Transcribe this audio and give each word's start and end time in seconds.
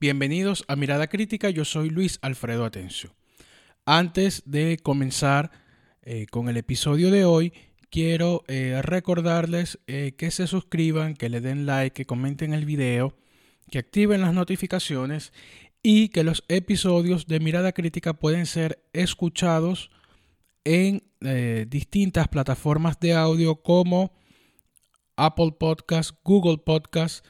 Bienvenidos 0.00 0.64
a 0.66 0.76
Mirada 0.76 1.08
Crítica, 1.08 1.50
yo 1.50 1.66
soy 1.66 1.90
Luis 1.90 2.20
Alfredo 2.22 2.64
Atencio. 2.64 3.14
Antes 3.84 4.42
de 4.46 4.78
comenzar 4.82 5.50
eh, 6.00 6.24
con 6.30 6.48
el 6.48 6.56
episodio 6.56 7.10
de 7.10 7.26
hoy, 7.26 7.52
quiero 7.90 8.42
eh, 8.48 8.80
recordarles 8.80 9.78
eh, 9.86 10.14
que 10.16 10.30
se 10.30 10.46
suscriban, 10.46 11.12
que 11.12 11.28
le 11.28 11.42
den 11.42 11.66
like, 11.66 11.92
que 11.92 12.06
comenten 12.06 12.54
el 12.54 12.64
video, 12.64 13.14
que 13.70 13.78
activen 13.78 14.22
las 14.22 14.32
notificaciones 14.32 15.34
y 15.82 16.08
que 16.08 16.24
los 16.24 16.44
episodios 16.48 17.26
de 17.26 17.38
Mirada 17.38 17.72
Crítica 17.72 18.14
pueden 18.14 18.46
ser 18.46 18.82
escuchados 18.94 19.90
en 20.64 21.02
distintas 21.68 22.28
plataformas 22.28 22.98
de 23.00 23.12
audio 23.12 23.56
como 23.56 24.14
Apple 25.16 25.52
Podcast, 25.58 26.12
Google 26.24 26.56
Podcast, 26.56 27.26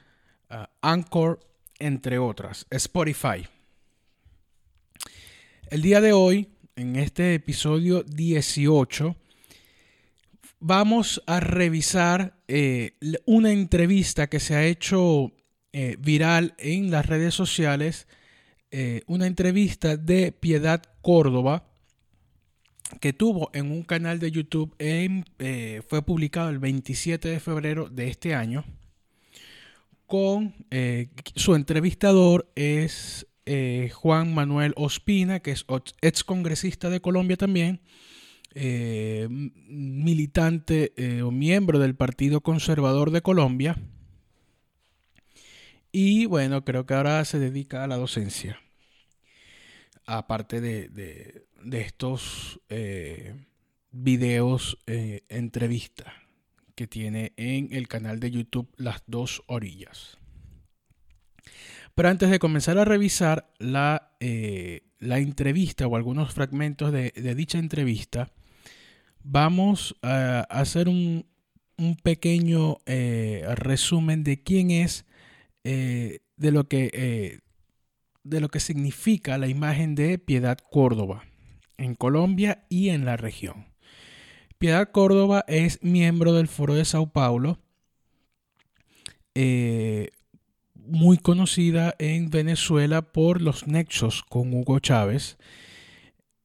Anchor, 0.80 1.49
entre 1.80 2.18
otras, 2.18 2.66
Spotify. 2.70 3.48
El 5.68 5.82
día 5.82 6.00
de 6.00 6.12
hoy, 6.12 6.48
en 6.76 6.96
este 6.96 7.34
episodio 7.34 8.02
18, 8.02 9.16
vamos 10.60 11.22
a 11.26 11.40
revisar 11.40 12.34
eh, 12.48 12.92
una 13.24 13.50
entrevista 13.50 14.28
que 14.28 14.40
se 14.40 14.54
ha 14.54 14.64
hecho 14.64 15.32
eh, 15.72 15.96
viral 15.98 16.54
en 16.58 16.90
las 16.90 17.06
redes 17.06 17.34
sociales, 17.34 18.06
eh, 18.70 19.02
una 19.06 19.26
entrevista 19.26 19.96
de 19.96 20.32
Piedad 20.32 20.82
Córdoba 21.02 21.66
que 23.00 23.12
tuvo 23.12 23.50
en 23.54 23.70
un 23.70 23.84
canal 23.84 24.18
de 24.18 24.32
YouTube, 24.32 24.74
fue 25.88 26.02
publicado 26.02 26.50
el 26.50 26.58
27 26.58 27.28
de 27.28 27.38
febrero 27.38 27.88
de 27.88 28.08
este 28.08 28.34
año 28.34 28.65
con 30.10 30.56
eh, 30.72 31.08
su 31.36 31.54
entrevistador 31.54 32.50
es 32.56 33.28
eh, 33.46 33.92
Juan 33.94 34.34
Manuel 34.34 34.74
Ospina, 34.76 35.38
que 35.38 35.52
es 35.52 35.64
ex 36.02 36.24
congresista 36.24 36.90
de 36.90 37.00
Colombia 37.00 37.36
también, 37.36 37.80
eh, 38.56 39.28
militante 39.30 40.92
o 41.22 41.30
miembro 41.30 41.78
del 41.78 41.94
Partido 41.94 42.40
Conservador 42.40 43.12
de 43.12 43.22
Colombia. 43.22 43.76
Y 45.92 46.26
bueno, 46.26 46.64
creo 46.64 46.86
que 46.86 46.94
ahora 46.94 47.24
se 47.24 47.38
dedica 47.38 47.84
a 47.84 47.86
la 47.86 47.96
docencia. 47.96 48.60
Aparte 50.06 50.60
de, 50.60 50.88
de 50.88 51.80
estos 51.80 52.58
videos, 53.92 54.76
entrevistas 54.86 56.20
que 56.80 56.86
tiene 56.86 57.34
en 57.36 57.68
el 57.73 57.88
canal 57.88 58.20
de 58.20 58.30
YouTube 58.30 58.73
Las 58.78 59.02
Dos 59.06 59.42
Orillas. 59.48 60.16
Pero 61.95 62.09
antes 62.09 62.30
de 62.30 62.38
comenzar 62.38 62.78
a 62.78 62.87
revisar 62.87 63.52
la, 63.59 64.16
eh, 64.19 64.84
la 64.98 65.19
entrevista 65.19 65.87
o 65.87 65.94
algunos 65.94 66.32
fragmentos 66.32 66.91
de, 66.91 67.10
dicha 67.34 67.59
entrevista, 67.59 68.32
vamos 69.22 69.94
a 70.00 70.41
hacer 70.48 70.88
un, 70.88 71.26
pequeño 72.03 72.78
eh, 72.87 73.44
resumen 73.56 74.25
de 74.25 74.42
quién 74.42 74.70
es, 74.70 75.04
eh, 75.65 76.20
de, 76.38 76.50
lo 76.50 76.66
que, 76.66 77.42
de 78.25 78.41
lo 78.41 78.48
que 78.48 78.60
significa 78.60 79.37
la 79.37 79.48
imagen 79.48 79.94
de 79.94 80.19
Piedad 80.19 80.56
Córdoba 80.56 81.25
en 81.76 81.94
Colombia 81.94 82.65
y 82.70 82.88
en 82.88 83.04
la 83.04 83.19
región. 83.19 83.69
Piedad 84.60 84.91
Córdoba 84.91 85.42
es 85.48 85.82
miembro 85.82 86.34
del 86.34 86.47
Foro 86.47 86.75
de 86.75 86.84
Sao 86.84 87.10
Paulo, 87.10 87.58
eh, 89.34 90.10
muy 90.75 91.16
conocida 91.16 91.94
en 91.98 92.28
Venezuela 92.28 93.00
por 93.00 93.41
los 93.41 93.66
nexos 93.66 94.22
con 94.22 94.53
Hugo 94.53 94.78
Chávez 94.78 95.38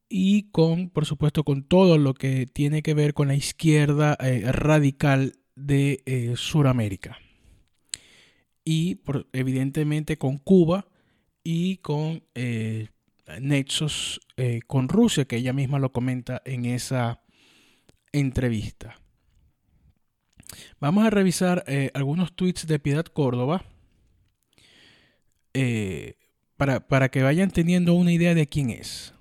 y 0.08 0.44
con, 0.52 0.90
por 0.92 1.06
supuesto, 1.06 1.44
con 1.44 1.64
todo 1.64 1.98
lo 1.98 2.14
que 2.14 2.46
tiene 2.46 2.84
que 2.84 2.94
ver 2.94 3.14
con 3.14 3.28
la 3.28 3.36
izquierda 3.36 4.16
eh, 4.22 4.50
radical 4.50 5.34
de 5.58 6.02
eh, 6.06 6.36
Sudamérica. 6.38 7.18
Y 8.64 9.02
evidentemente 9.34 10.18
con 10.18 10.38
Cuba 10.38 10.88
y 11.44 11.80
con 11.80 12.24
nexos 13.42 14.22
con 14.68 14.88
Rusia, 14.88 15.26
que 15.26 15.36
ella 15.36 15.52
misma 15.52 15.80
lo 15.80 15.92
comenta 15.92 16.42
en 16.46 16.64
esa 16.66 17.25
entrevista. 18.20 18.96
Vamos 20.80 21.06
a 21.06 21.10
revisar 21.10 21.64
eh, 21.68 21.92
algunos 21.94 22.34
tweets 22.34 22.68
de 22.68 22.80
Piedad 22.80 23.06
Córdoba 23.06 23.66
eh, 25.54 26.16
para, 26.58 26.88
para, 26.88 27.10
que 27.10 27.24
vayan 27.24 27.52
teniendo 27.52 27.94
una 27.94 28.12
idea 28.12 28.34
de 28.34 28.48
quién 28.48 28.70
es. 28.70 29.14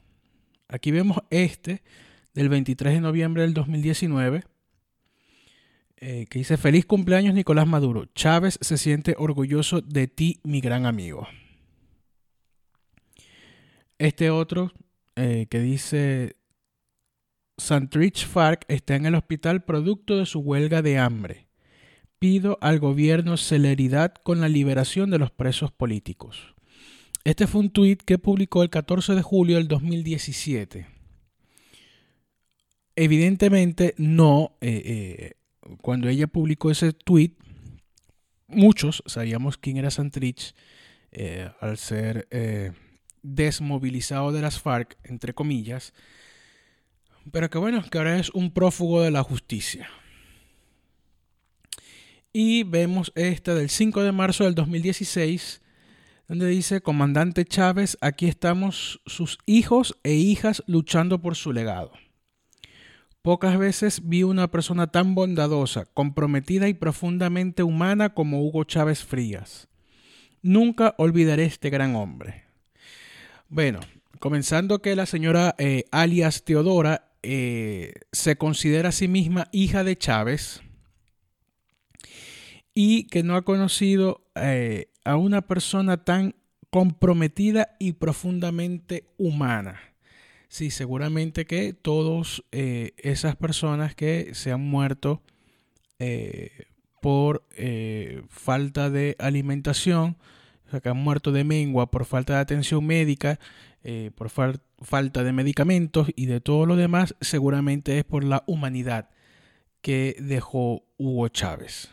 Aquí 0.69 0.91
vemos 0.91 1.19
este 1.31 1.83
del 2.35 2.49
23 2.49 2.95
de 2.95 3.01
noviembre 3.01 3.43
del 3.43 3.55
2019 3.55 4.45
eh, 5.97 6.27
que 6.29 6.41
dice 6.41 6.57
feliz 6.57 6.85
cumpleaños 6.87 7.35
Nicolás 7.35 7.67
Maduro. 7.67 8.07
Chávez 8.15 8.59
se 8.61 8.77
siente 8.79 9.15
orgulloso 9.19 9.81
de 9.81 10.07
ti, 10.07 10.41
mi 10.45 10.61
gran 10.61 10.87
amigo. 10.87 11.27
Este 13.99 14.31
otro 14.31 14.73
que 15.15 15.61
dice 15.61 16.37
Santrich 17.57 18.27
Farc 18.27 18.65
está 18.69 18.97
en 18.97 19.07
el 19.07 19.15
hospital 19.15 19.65
producto 19.65 20.19
de 20.19 20.27
su 20.27 20.41
huelga 20.41 20.83
de 20.83 20.99
hambre. 20.99 21.47
Pido 22.19 22.59
al 22.61 22.81
gobierno 22.81 23.37
celeridad 23.37 24.15
con 24.15 24.41
la 24.41 24.49
liberación 24.49 25.11
de 25.11 25.19
los 25.19 25.31
presos 25.31 25.71
políticos. 25.71 26.55
Este 27.23 27.47
fue 27.47 27.63
un 27.63 27.71
tuit 27.71 28.03
que 28.03 28.19
publicó 28.19 28.63
el 28.63 28.71
14 28.71 29.15
de 29.15 29.23
julio 29.23 29.57
del 29.57 29.69
2017. 29.69 30.87
Evidentemente 32.97 33.95
no, 33.99 34.57
eh, 34.61 34.83
eh, 34.85 35.33
cuando 35.81 36.09
ella 36.09 36.27
publicó 36.27 36.71
ese 36.71 36.93
tuit, 36.93 37.39
muchos 38.47 39.03
sabíamos 39.07 39.59
quién 39.59 39.79
era 39.79 39.91
Santrich 39.91 40.55
eh, 41.13 41.51
al 41.61 41.79
ser 41.79 42.29
desmovilizado 43.23 44.33
de 44.33 44.43
las 44.43 44.61
FARC, 44.61 44.99
entre 45.05 45.33
comillas, 45.33 45.95
pero 47.33 47.51
que 47.51 47.59
bueno, 47.59 47.83
que 47.91 47.99
ahora 47.99 48.19
es 48.19 48.31
un 48.31 48.51
prófugo 48.51 49.03
de 49.03 49.11
la 49.11 49.23
justicia. 49.23 49.89
Y 52.33 52.65
vemos 52.65 53.13
esta 53.15 53.55
del 53.55 53.71
5 53.71 54.03
de 54.03 54.13
marzo 54.13 54.45
del 54.45 54.55
2016, 54.55 55.63
donde 56.27 56.49
dice, 56.49 56.81
Comandante 56.81 57.45
Chávez, 57.45 57.97
aquí 58.01 58.27
estamos 58.27 59.01
sus 59.07 59.39
hijos 59.47 59.97
e 60.03 60.15
hijas 60.15 60.63
luchando 60.67 61.21
por 61.21 61.37
su 61.37 61.53
legado. 61.53 61.93
Pocas 63.23 63.57
veces 63.57 64.03
vi 64.05 64.23
una 64.23 64.51
persona 64.51 64.89
tan 64.89 65.15
bondadosa, 65.15 65.87
comprometida 65.87 66.69
y 66.69 66.75
profundamente 66.75 67.63
humana 67.63 68.13
como 68.13 68.43
Hugo 68.43 68.65
Chávez 68.65 69.03
Frías. 69.05 69.69
Nunca 70.43 70.95
olvidaré 70.99 71.45
este 71.45 71.71
gran 71.71 71.97
hombre. 71.97 72.45
Bueno, 73.49 73.81
comenzando 74.19 74.83
que 74.83 74.95
la 74.95 75.07
señora 75.07 75.55
eh, 75.57 75.85
alias 75.91 76.45
Teodora 76.45 77.14
eh, 77.25 77.95
se 78.13 78.37
considera 78.37 78.91
a 78.91 78.93
sí 78.93 79.09
misma 79.09 79.49
hija 79.51 79.83
de 79.83 79.97
Chávez 79.97 80.61
y 82.75 83.07
que 83.07 83.23
no 83.23 83.37
ha 83.37 83.43
conocido 83.43 84.27
eh, 84.35 84.91
a 85.05 85.17
una 85.17 85.43
persona 85.43 86.05
tan 86.05 86.35
comprometida 86.69 87.77
y 87.79 87.93
profundamente 87.93 89.05
humana. 89.17 89.81
Sí, 90.49 90.71
seguramente 90.71 91.47
que 91.47 91.73
todas 91.73 92.43
eh, 92.53 92.93
esas 92.99 93.37
personas 93.37 93.95
que 93.95 94.35
se 94.35 94.53
han 94.53 94.61
muerto 94.61 95.23
por 97.01 97.45
falta 98.29 98.91
de 98.91 99.17
alimentación, 99.19 100.19
o 100.67 100.71
sea, 100.71 100.81
que 100.81 100.91
han 100.91 100.99
muerto 100.99 101.33
de 101.33 101.45
mengua 101.45 101.91
por 101.91 102.05
falta 102.05 102.35
de 102.35 102.41
atención 102.41 102.85
médica, 102.85 103.39
por 104.15 104.31
falta 104.31 105.25
de 105.25 105.33
medicamentos 105.33 106.09
y 106.17 106.27
de 106.27 106.41
todo 106.41 106.65
lo 106.65 106.77
demás, 106.77 107.15
seguramente 107.21 107.99
es 107.99 108.05
por 108.05 108.25
la 108.25 108.43
humanidad 108.47 109.11
que 109.83 110.17
dejó 110.19 110.87
Hugo 110.97 111.29
Chávez. 111.29 111.91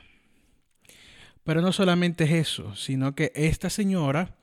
Pero 1.44 1.62
no 1.62 1.74
solamente 1.74 2.24
es 2.24 2.32
eso, 2.32 2.76
sino 2.76 3.16
que 3.16 3.34
esta 3.36 3.70
señora 3.70 4.38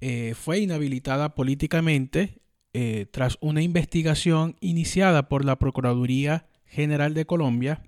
eh, 0.00 0.34
fue 0.34 0.58
inhabilitada 0.58 1.34
políticamente 1.34 2.40
eh, 2.72 3.06
tras 3.10 3.38
una 3.40 3.62
investigación 3.62 4.56
iniciada 4.60 5.28
por 5.28 5.44
la 5.44 5.58
Procuraduría 5.58 6.48
General 6.66 7.14
de 7.14 7.26
Colombia 7.26 7.82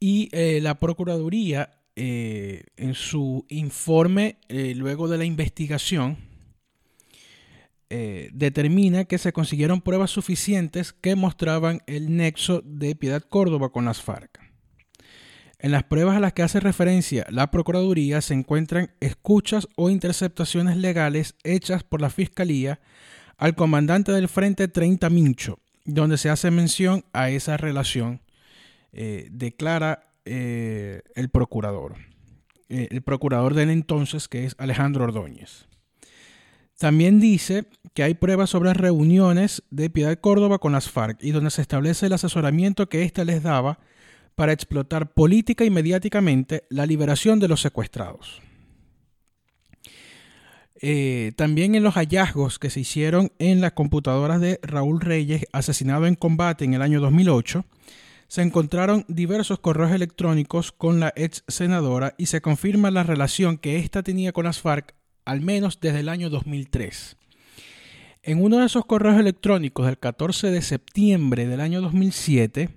y 0.00 0.30
eh, 0.32 0.60
la 0.62 0.78
Procuraduría 0.78 1.74
en 2.00 2.94
su 2.94 3.44
informe 3.48 4.38
luego 4.48 5.08
de 5.08 5.18
la 5.18 5.24
investigación 5.24 6.27
eh, 7.90 8.28
determina 8.34 9.06
que 9.06 9.16
se 9.16 9.32
consiguieron 9.32 9.80
pruebas 9.80 10.10
suficientes 10.10 10.92
que 10.92 11.16
mostraban 11.16 11.80
el 11.86 12.14
nexo 12.14 12.60
de 12.62 12.94
Piedad 12.94 13.22
Córdoba 13.22 13.70
con 13.70 13.86
las 13.86 14.02
FARC. 14.02 14.40
En 15.58 15.72
las 15.72 15.84
pruebas 15.84 16.18
a 16.18 16.20
las 16.20 16.34
que 16.34 16.42
hace 16.42 16.60
referencia 16.60 17.24
la 17.30 17.50
Procuraduría 17.50 18.20
se 18.20 18.34
encuentran 18.34 18.90
escuchas 19.00 19.68
o 19.74 19.88
interceptaciones 19.88 20.76
legales 20.76 21.34
hechas 21.44 21.82
por 21.82 22.02
la 22.02 22.10
Fiscalía 22.10 22.78
al 23.38 23.54
comandante 23.54 24.12
del 24.12 24.28
Frente 24.28 24.68
30 24.68 25.08
Mincho, 25.08 25.58
donde 25.86 26.18
se 26.18 26.28
hace 26.28 26.50
mención 26.50 27.06
a 27.14 27.30
esa 27.30 27.56
relación, 27.56 28.20
eh, 28.92 29.28
declara 29.30 30.12
eh, 30.26 31.00
el 31.14 31.30
procurador, 31.30 31.94
el 32.68 33.00
procurador 33.00 33.54
del 33.54 33.70
entonces, 33.70 34.28
que 34.28 34.44
es 34.44 34.54
Alejandro 34.58 35.04
Ordóñez. 35.04 35.68
También 36.78 37.18
dice 37.18 37.64
que 37.92 38.04
hay 38.04 38.14
pruebas 38.14 38.50
sobre 38.50 38.72
reuniones 38.72 39.64
de 39.70 39.90
Piedad 39.90 40.16
Córdoba 40.20 40.58
con 40.58 40.72
las 40.72 40.88
FARC 40.88 41.18
y 41.20 41.32
donde 41.32 41.50
se 41.50 41.60
establece 41.60 42.06
el 42.06 42.12
asesoramiento 42.12 42.88
que 42.88 43.02
ésta 43.02 43.24
les 43.24 43.42
daba 43.42 43.80
para 44.36 44.52
explotar 44.52 45.12
política 45.12 45.64
y 45.64 45.70
mediáticamente 45.70 46.62
la 46.70 46.86
liberación 46.86 47.40
de 47.40 47.48
los 47.48 47.60
secuestrados. 47.60 48.40
Eh, 50.80 51.32
también 51.34 51.74
en 51.74 51.82
los 51.82 51.94
hallazgos 51.94 52.60
que 52.60 52.70
se 52.70 52.78
hicieron 52.78 53.32
en 53.40 53.60
las 53.60 53.72
computadoras 53.72 54.40
de 54.40 54.60
Raúl 54.62 55.00
Reyes, 55.00 55.46
asesinado 55.50 56.06
en 56.06 56.14
combate 56.14 56.64
en 56.64 56.74
el 56.74 56.82
año 56.82 57.00
2008, 57.00 57.64
se 58.28 58.42
encontraron 58.42 59.04
diversos 59.08 59.58
correos 59.58 59.90
electrónicos 59.90 60.70
con 60.70 61.00
la 61.00 61.12
ex 61.16 61.42
senadora 61.48 62.14
y 62.18 62.26
se 62.26 62.40
confirma 62.40 62.92
la 62.92 63.02
relación 63.02 63.58
que 63.58 63.78
ésta 63.78 64.04
tenía 64.04 64.32
con 64.32 64.44
las 64.44 64.60
FARC 64.60 64.94
al 65.28 65.42
menos 65.42 65.78
desde 65.78 66.00
el 66.00 66.08
año 66.08 66.30
2003. 66.30 67.18
En 68.22 68.42
uno 68.42 68.60
de 68.60 68.66
esos 68.66 68.86
correos 68.86 69.20
electrónicos 69.20 69.84
del 69.84 69.98
14 69.98 70.50
de 70.50 70.62
septiembre 70.62 71.46
del 71.46 71.60
año 71.60 71.82
2007, 71.82 72.70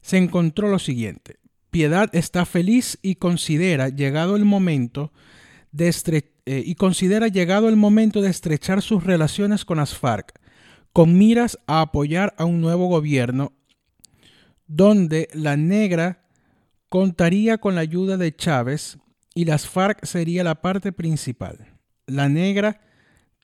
se 0.00 0.16
encontró 0.16 0.68
lo 0.68 0.78
siguiente. 0.78 1.40
Piedad 1.70 2.08
está 2.14 2.46
feliz 2.46 3.00
y 3.02 3.16
considera 3.16 3.88
llegado 3.88 4.36
el 4.36 4.44
momento 4.44 5.12
de 5.72 5.92
eh, 6.46 6.62
y 6.64 6.76
considera 6.76 7.26
llegado 7.26 7.68
el 7.68 7.76
momento 7.76 8.20
de 8.20 8.30
estrechar 8.30 8.80
sus 8.80 9.02
relaciones 9.02 9.64
con 9.64 9.78
las 9.78 9.96
FARC, 9.96 10.38
con 10.92 11.18
miras 11.18 11.58
a 11.66 11.80
apoyar 11.80 12.32
a 12.38 12.44
un 12.44 12.60
nuevo 12.60 12.86
gobierno 12.86 13.52
donde 14.68 15.28
la 15.34 15.56
negra 15.56 16.28
contaría 16.88 17.58
con 17.58 17.74
la 17.74 17.80
ayuda 17.80 18.16
de 18.16 18.36
Chávez 18.36 18.98
y 19.34 19.44
las 19.44 19.68
FARC 19.68 20.04
sería 20.04 20.44
la 20.44 20.60
parte 20.60 20.92
principal. 20.92 21.78
La 22.06 22.28
negra, 22.28 22.80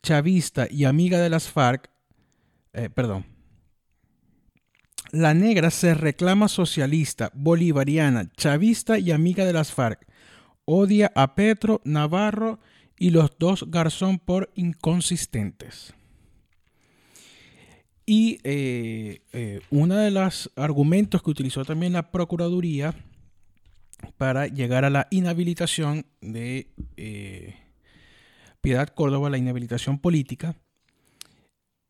chavista 0.02 0.66
y 0.70 0.84
amiga 0.84 1.18
de 1.18 1.30
las 1.30 1.48
FARC, 1.48 1.90
eh, 2.72 2.90
perdón, 2.90 3.24
la 5.10 5.32
negra 5.32 5.70
se 5.70 5.94
reclama 5.94 6.48
socialista, 6.48 7.30
bolivariana, 7.34 8.30
chavista 8.36 8.98
y 8.98 9.10
amiga 9.10 9.44
de 9.46 9.54
las 9.54 9.72
FARC. 9.72 10.06
Odia 10.66 11.10
a 11.14 11.34
Petro, 11.34 11.80
Navarro 11.84 12.58
y 12.98 13.10
los 13.10 13.30
dos 13.38 13.64
Garzón 13.70 14.18
por 14.18 14.50
inconsistentes. 14.54 15.94
Y 18.04 18.38
eh, 18.44 19.22
eh, 19.32 19.60
uno 19.70 19.96
de 19.96 20.10
los 20.10 20.50
argumentos 20.56 21.22
que 21.22 21.30
utilizó 21.30 21.64
también 21.64 21.94
la 21.94 22.10
Procuraduría 22.10 22.94
para 24.16 24.46
llegar 24.46 24.84
a 24.84 24.90
la 24.90 25.06
inhabilitación 25.10 26.06
de 26.20 26.68
eh, 26.96 27.56
Piedad 28.60 28.88
Córdoba, 28.88 29.30
la 29.30 29.38
inhabilitación 29.38 29.98
política, 29.98 30.56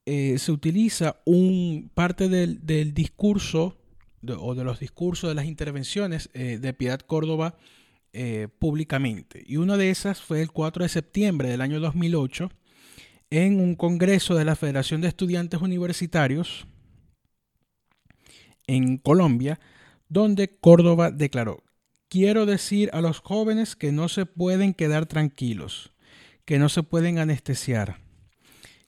eh, 0.06 0.38
se 0.38 0.52
utiliza 0.52 1.20
un 1.26 1.90
parte 1.94 2.28
del, 2.28 2.94
discurso 2.94 3.76
o 4.26 4.54
de 4.54 4.64
los 4.64 4.80
discursos 4.80 5.28
de 5.28 5.34
las 5.34 5.44
intervenciones 5.44 6.30
eh, 6.32 6.58
de 6.58 6.72
Piedad 6.72 7.00
Córdoba 7.00 7.56
públicamente. 8.58 9.44
Y 9.46 9.58
una 9.58 9.76
de 9.76 9.90
esas 9.90 10.20
fue 10.20 10.42
el 10.42 10.50
4 10.50 10.82
de 10.82 10.88
septiembre 10.88 11.50
del 11.50 11.60
año 11.60 11.78
2008 11.78 12.50
en 13.30 13.60
un 13.60 13.76
congreso 13.76 14.34
de 14.34 14.44
la 14.44 14.56
Federación 14.56 15.00
de 15.00 15.08
Estudiantes 15.08 15.60
Universitarios 15.60 16.66
en 18.66 18.98
Colombia, 18.98 19.60
donde 20.08 20.48
Córdoba 20.58 21.10
declaró, 21.10 21.62
quiero 22.08 22.46
decir 22.46 22.90
a 22.92 23.00
los 23.00 23.20
jóvenes 23.20 23.76
que 23.76 23.92
no 23.92 24.08
se 24.08 24.26
pueden 24.26 24.74
quedar 24.74 25.06
tranquilos, 25.06 25.92
que 26.44 26.58
no 26.58 26.68
se 26.68 26.82
pueden 26.82 27.18
anestesiar, 27.18 28.00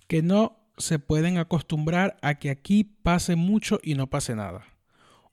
que 0.08 0.22
no 0.22 0.61
se 0.78 0.99
pueden 0.99 1.38
acostumbrar 1.38 2.17
a 2.22 2.38
que 2.38 2.50
aquí 2.50 2.84
pase 2.84 3.37
mucho 3.37 3.78
y 3.82 3.94
no 3.94 4.08
pase 4.08 4.34
nada. 4.34 4.64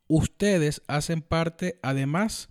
Ustedes 0.07 0.81
hacen 0.87 1.21
parte, 1.21 1.79
además, 1.81 2.49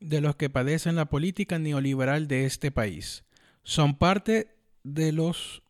de 0.00 0.20
los 0.20 0.36
que 0.36 0.50
padecen 0.50 0.96
la 0.96 1.06
política 1.06 1.58
neoliberal 1.58 2.28
de 2.28 2.44
este 2.44 2.70
país. 2.70 3.24
Son 3.62 3.96
parte 3.96 4.56
de 4.82 5.12
los 5.12 5.62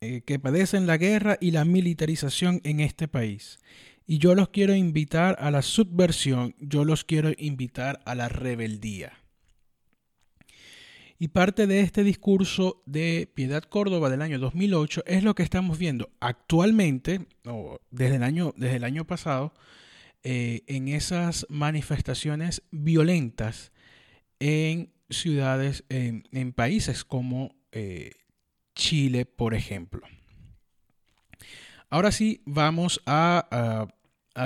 eh, 0.00 0.22
que 0.22 0.38
padecen 0.38 0.86
la 0.86 0.96
guerra 0.96 1.38
y 1.40 1.52
la 1.52 1.64
militarización 1.64 2.60
en 2.64 2.80
este 2.80 3.08
país. 3.08 3.58
Y 4.06 4.18
yo 4.18 4.34
los 4.34 4.50
quiero 4.50 4.74
invitar 4.74 5.36
a 5.40 5.50
la 5.50 5.62
subversión, 5.62 6.54
yo 6.58 6.84
los 6.84 7.04
quiero 7.04 7.32
invitar 7.38 8.00
a 8.04 8.14
la 8.14 8.28
rebeldía. 8.28 9.12
Y 11.18 11.28
parte 11.28 11.66
de 11.66 11.80
este 11.80 12.04
discurso 12.04 12.82
de 12.84 13.30
Piedad 13.34 13.62
Córdoba 13.62 14.10
del 14.10 14.22
año 14.22 14.38
2008 14.38 15.04
es 15.06 15.24
lo 15.24 15.34
que 15.34 15.42
estamos 15.42 15.78
viendo 15.78 16.10
actualmente, 16.20 17.26
o 17.46 17.80
desde 17.90 18.16
el 18.16 18.22
año, 18.22 18.52
desde 18.56 18.76
el 18.76 18.84
año 18.84 19.06
pasado, 19.06 19.54
eh, 20.22 20.62
en 20.66 20.88
esas 20.88 21.46
manifestaciones 21.48 22.62
violentas 22.70 23.72
en 24.40 24.92
ciudades, 25.08 25.84
en, 25.88 26.52
países 26.52 27.04
como 27.04 27.54
eh, 27.72 28.12
Chile, 28.74 29.24
por 29.24 29.54
ejemplo. 29.54 30.02
Ahora 31.88 32.10
sí, 32.12 32.42
vamos 32.44 33.00
a, 33.06 33.88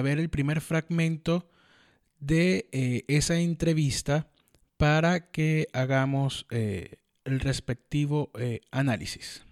ver 0.03 0.19
el 0.19 0.31
primer 0.31 0.61
fragmento 0.61 1.49
de 2.21 2.69
eh, 2.73 3.05
esa 3.09 3.37
entrevista 3.39 4.29
para 4.77 5.31
que 5.31 5.69
hagamos 5.73 6.47
eh, 6.51 6.97
el 7.25 7.41
respectivo 7.41 8.31
eh, 8.39 8.61
análisis. 8.71 9.43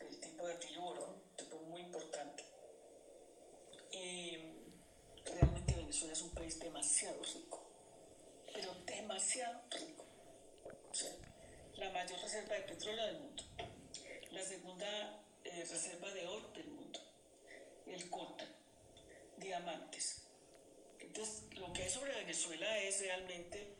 El 0.00 0.20
tipo 0.20 0.46
de 0.46 0.54
tiburón, 0.54 1.14
tipo 1.36 1.58
muy 1.68 1.82
importante. 1.82 2.44
Y 3.92 4.38
realmente 5.26 5.74
Venezuela 5.74 6.12
es 6.12 6.22
un 6.22 6.30
país 6.30 6.58
demasiado 6.60 7.20
rico, 7.22 7.66
pero 8.54 8.74
demasiado 8.86 9.60
rico. 9.70 10.04
O 10.90 10.94
sea, 10.94 11.10
la 11.76 11.90
mayor 11.90 12.20
reserva 12.20 12.54
de 12.54 12.62
petróleo 12.62 13.06
del 13.06 13.18
mundo, 13.20 13.37
la 14.30 14.42
segunda 14.42 15.22
eh, 15.44 15.64
reserva 15.68 16.10
de 16.12 16.26
oro 16.26 16.48
del 16.48 16.68
mundo, 16.68 17.00
el 17.86 18.10
coltan 18.10 18.48
diamantes. 19.36 20.22
Entonces, 21.00 21.44
lo 21.54 21.72
que 21.72 21.84
hay 21.84 21.90
sobre 21.90 22.14
Venezuela 22.14 22.78
es 22.78 23.00
realmente 23.00 23.74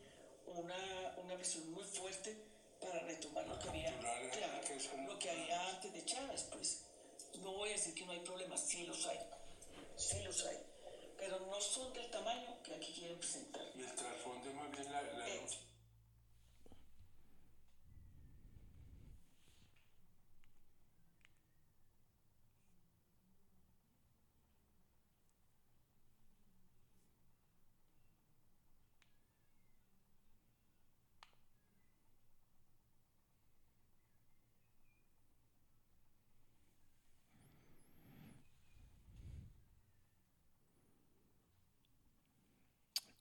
una, 0.47 1.15
una 1.17 1.35
visión 1.35 1.71
muy 1.71 1.83
fuerte 1.83 2.35
para 2.81 2.99
retomar 2.99 3.47
lo 3.47 3.59
que 3.59 3.69
había, 3.69 3.91
lo 3.91 5.19
que 5.19 5.29
había 5.29 5.69
antes 5.69 5.93
de 5.93 6.05
Chávez, 6.05 6.47
pues. 6.51 6.85
No 7.41 7.53
voy 7.53 7.69
a 7.69 7.73
decir 7.73 7.93
que 7.93 8.05
no 8.05 8.11
hay 8.11 8.19
problemas, 8.19 8.59
sí 8.61 8.83
los 8.83 9.05
hay, 9.05 9.19
sí 9.95 10.21
los 10.23 10.45
hay, 10.45 10.57
pero 11.17 11.39
no 11.39 11.61
son 11.61 11.93
del 11.93 12.09
tamaño 12.09 12.61
que 12.63 12.75
aquí 12.75 12.93
quieren 12.93 13.19
presentar. 13.19 13.61
Y 13.75 13.81
el 13.81 13.93
trasfondo 13.95 14.53
más 14.53 14.71
bien 14.71 14.91
la... 14.91 15.01
la... 15.01 15.29
Eh, 15.29 15.41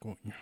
Pokonya. 0.00 0.36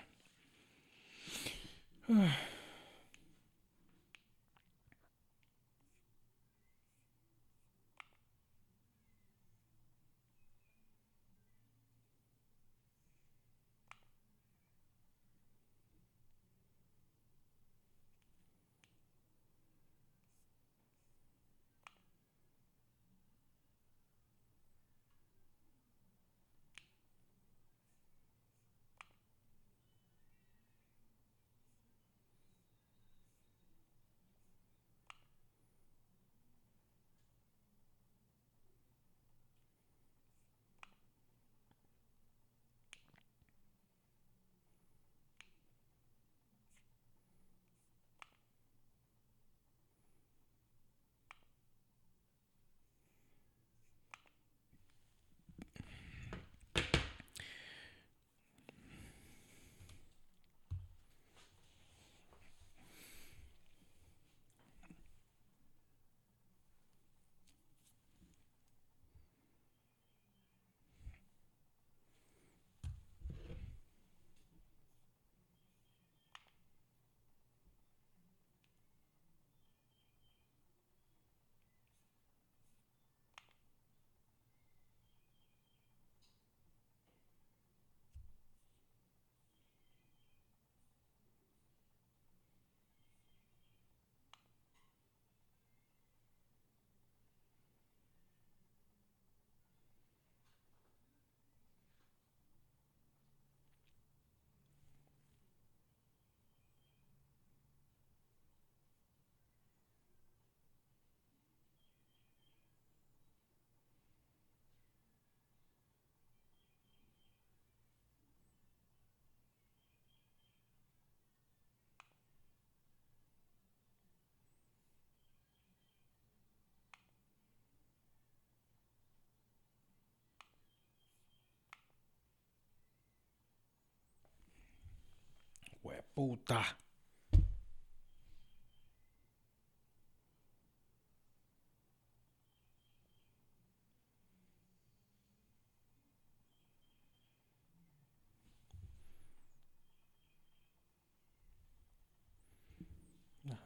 Puta. 136.16 136.64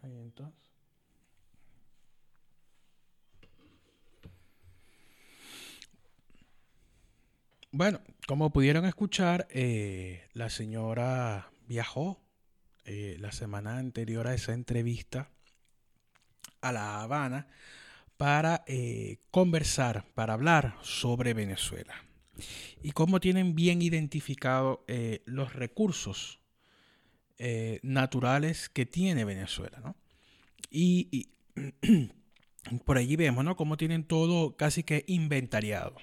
Entonces. 0.02 0.54
Bueno, 7.72 8.00
como 8.26 8.50
pudieron 8.50 8.84
escuchar, 8.86 9.46
eh, 9.50 10.28
la 10.34 10.50
señora 10.50 11.52
viajó 11.68 12.18
eh, 12.84 13.16
la 13.18 13.32
semana 13.32 13.78
anterior 13.78 14.26
a 14.26 14.34
esa 14.34 14.52
entrevista 14.52 15.30
a 16.60 16.72
La 16.72 17.02
Habana 17.02 17.48
para 18.16 18.64
eh, 18.66 19.18
conversar, 19.30 20.04
para 20.14 20.34
hablar 20.34 20.76
sobre 20.82 21.34
Venezuela 21.34 21.94
y 22.82 22.92
cómo 22.92 23.20
tienen 23.20 23.54
bien 23.54 23.82
identificado 23.82 24.84
los 25.26 25.52
recursos 25.52 26.40
naturales 27.82 28.68
que 28.68 28.86
tiene 28.86 29.24
Venezuela. 29.24 29.94
Y, 30.70 31.08
y 31.10 32.10
por 32.84 32.98
allí 32.98 33.16
vemos 33.16 33.44
¿no? 33.44 33.56
cómo 33.56 33.76
tienen 33.76 34.04
todo 34.04 34.56
casi 34.56 34.82
que 34.82 35.04
inventariado. 35.06 35.96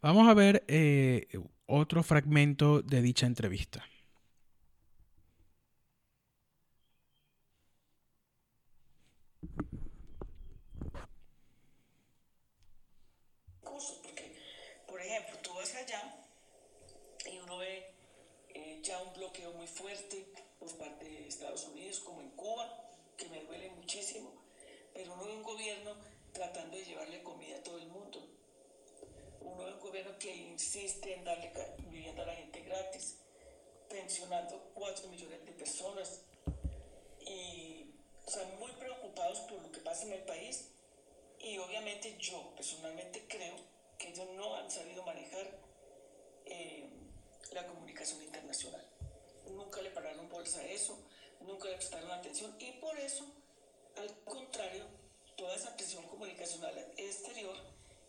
Vamos 0.00 0.28
a 0.28 0.34
ver 0.34 0.64
eh, 0.66 1.28
otro 1.66 2.02
fragmento 2.02 2.82
de 2.82 3.02
dicha 3.02 3.26
entrevista. 3.26 3.86
Porque, 13.62 14.36
por 14.88 15.00
ejemplo, 15.00 15.38
tú 15.42 15.54
vas 15.54 15.72
allá 15.76 16.02
y 17.32 17.38
uno 17.38 17.58
ve 17.58 17.94
eh, 18.54 18.80
ya 18.82 19.00
un 19.02 19.14
bloqueo 19.14 19.52
muy 19.52 19.68
fuerte 19.68 20.26
por 20.58 20.76
parte 20.78 20.81
de 21.00 21.28
Estados 21.28 21.64
Unidos, 21.68 22.00
como 22.00 22.20
en 22.20 22.30
Cuba, 22.30 22.82
que 23.16 23.28
me 23.28 23.42
duele 23.44 23.70
muchísimo, 23.70 24.32
pero 24.92 25.12
uno 25.14 25.24
ve 25.24 25.32
un 25.32 25.42
gobierno 25.42 25.94
tratando 26.32 26.76
de 26.76 26.84
llevarle 26.84 27.22
comida 27.22 27.56
a 27.56 27.62
todo 27.62 27.78
el 27.78 27.86
mundo. 27.88 28.26
Uno 29.40 29.64
de 29.64 29.72
un 29.72 29.80
gobierno 29.80 30.18
que 30.18 30.34
insiste 30.34 31.14
en 31.14 31.24
darle 31.24 31.52
vivienda 31.90 32.22
a 32.22 32.26
la 32.26 32.34
gente 32.34 32.60
gratis, 32.62 33.16
pensionando 33.88 34.70
4 34.74 35.08
millones 35.08 35.44
de 35.44 35.52
personas. 35.52 36.22
Y 37.20 37.86
están 38.26 38.58
muy 38.58 38.72
preocupados 38.72 39.40
por 39.40 39.60
lo 39.60 39.70
que 39.70 39.80
pasa 39.80 40.04
en 40.04 40.12
el 40.12 40.22
país. 40.22 40.68
Y 41.38 41.58
obviamente 41.58 42.16
yo 42.18 42.54
personalmente 42.54 43.26
creo 43.28 43.56
que 43.98 44.10
ellos 44.10 44.28
no 44.36 44.54
han 44.56 44.70
sabido 44.70 45.02
manejar 45.02 45.58
eh, 46.44 46.88
la 47.52 47.66
comunicación 47.66 48.22
internacional. 48.22 48.91
Nunca 49.54 49.82
le 49.82 49.90
pararon 49.90 50.28
bolsa 50.28 50.60
a 50.60 50.66
eso, 50.66 50.98
nunca 51.40 51.68
le 51.68 51.76
prestaron 51.76 52.10
atención 52.10 52.54
y 52.58 52.72
por 52.80 52.98
eso, 52.98 53.24
al 53.96 54.14
contrario, 54.24 54.86
toda 55.36 55.54
esa 55.56 55.74
presión 55.76 56.04
comunicacional 56.06 56.76
exterior 56.96 57.56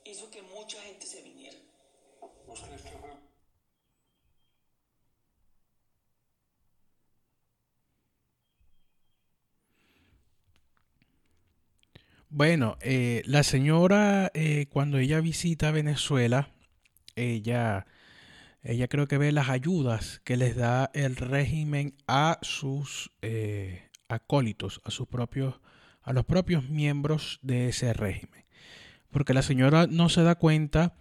hizo 0.06 0.30
que 0.30 0.42
mucha 0.42 0.82
gente 0.82 1.06
se 1.06 1.22
viniera. 1.22 1.58
Bueno, 12.30 12.78
eh, 12.82 13.22
la 13.26 13.44
señora 13.44 14.32
eh, 14.34 14.66
cuando 14.72 14.98
ella 14.98 15.22
visita 15.22 15.70
Venezuela, 15.70 16.52
ella, 17.16 17.86
ella 18.63 18.88
creo 18.88 19.08
que 19.08 19.17
ve 19.17 19.32
las 19.32 19.50
ayudas 19.50 20.22
que 20.24 20.38
les 20.38 20.55
da 20.55 20.89
el 20.93 21.15
régimen 21.15 21.96
a 22.08 22.39
sus 22.41 23.12
eh, 23.22 23.89
acólitos, 24.08 24.82
a 24.86 24.91
sus 24.91 25.08
propios, 25.08 25.60
a 26.01 26.13
los 26.13 26.25
propios 26.25 26.70
miembros 26.70 27.39
de 27.41 27.70
ese 27.70 27.93
régimen 27.93 28.43
porque 29.13 29.34
la 29.34 29.43
señora 29.43 29.88
no 29.88 30.10
se 30.10 30.24
da 30.24 30.36
cuenta 30.36 30.96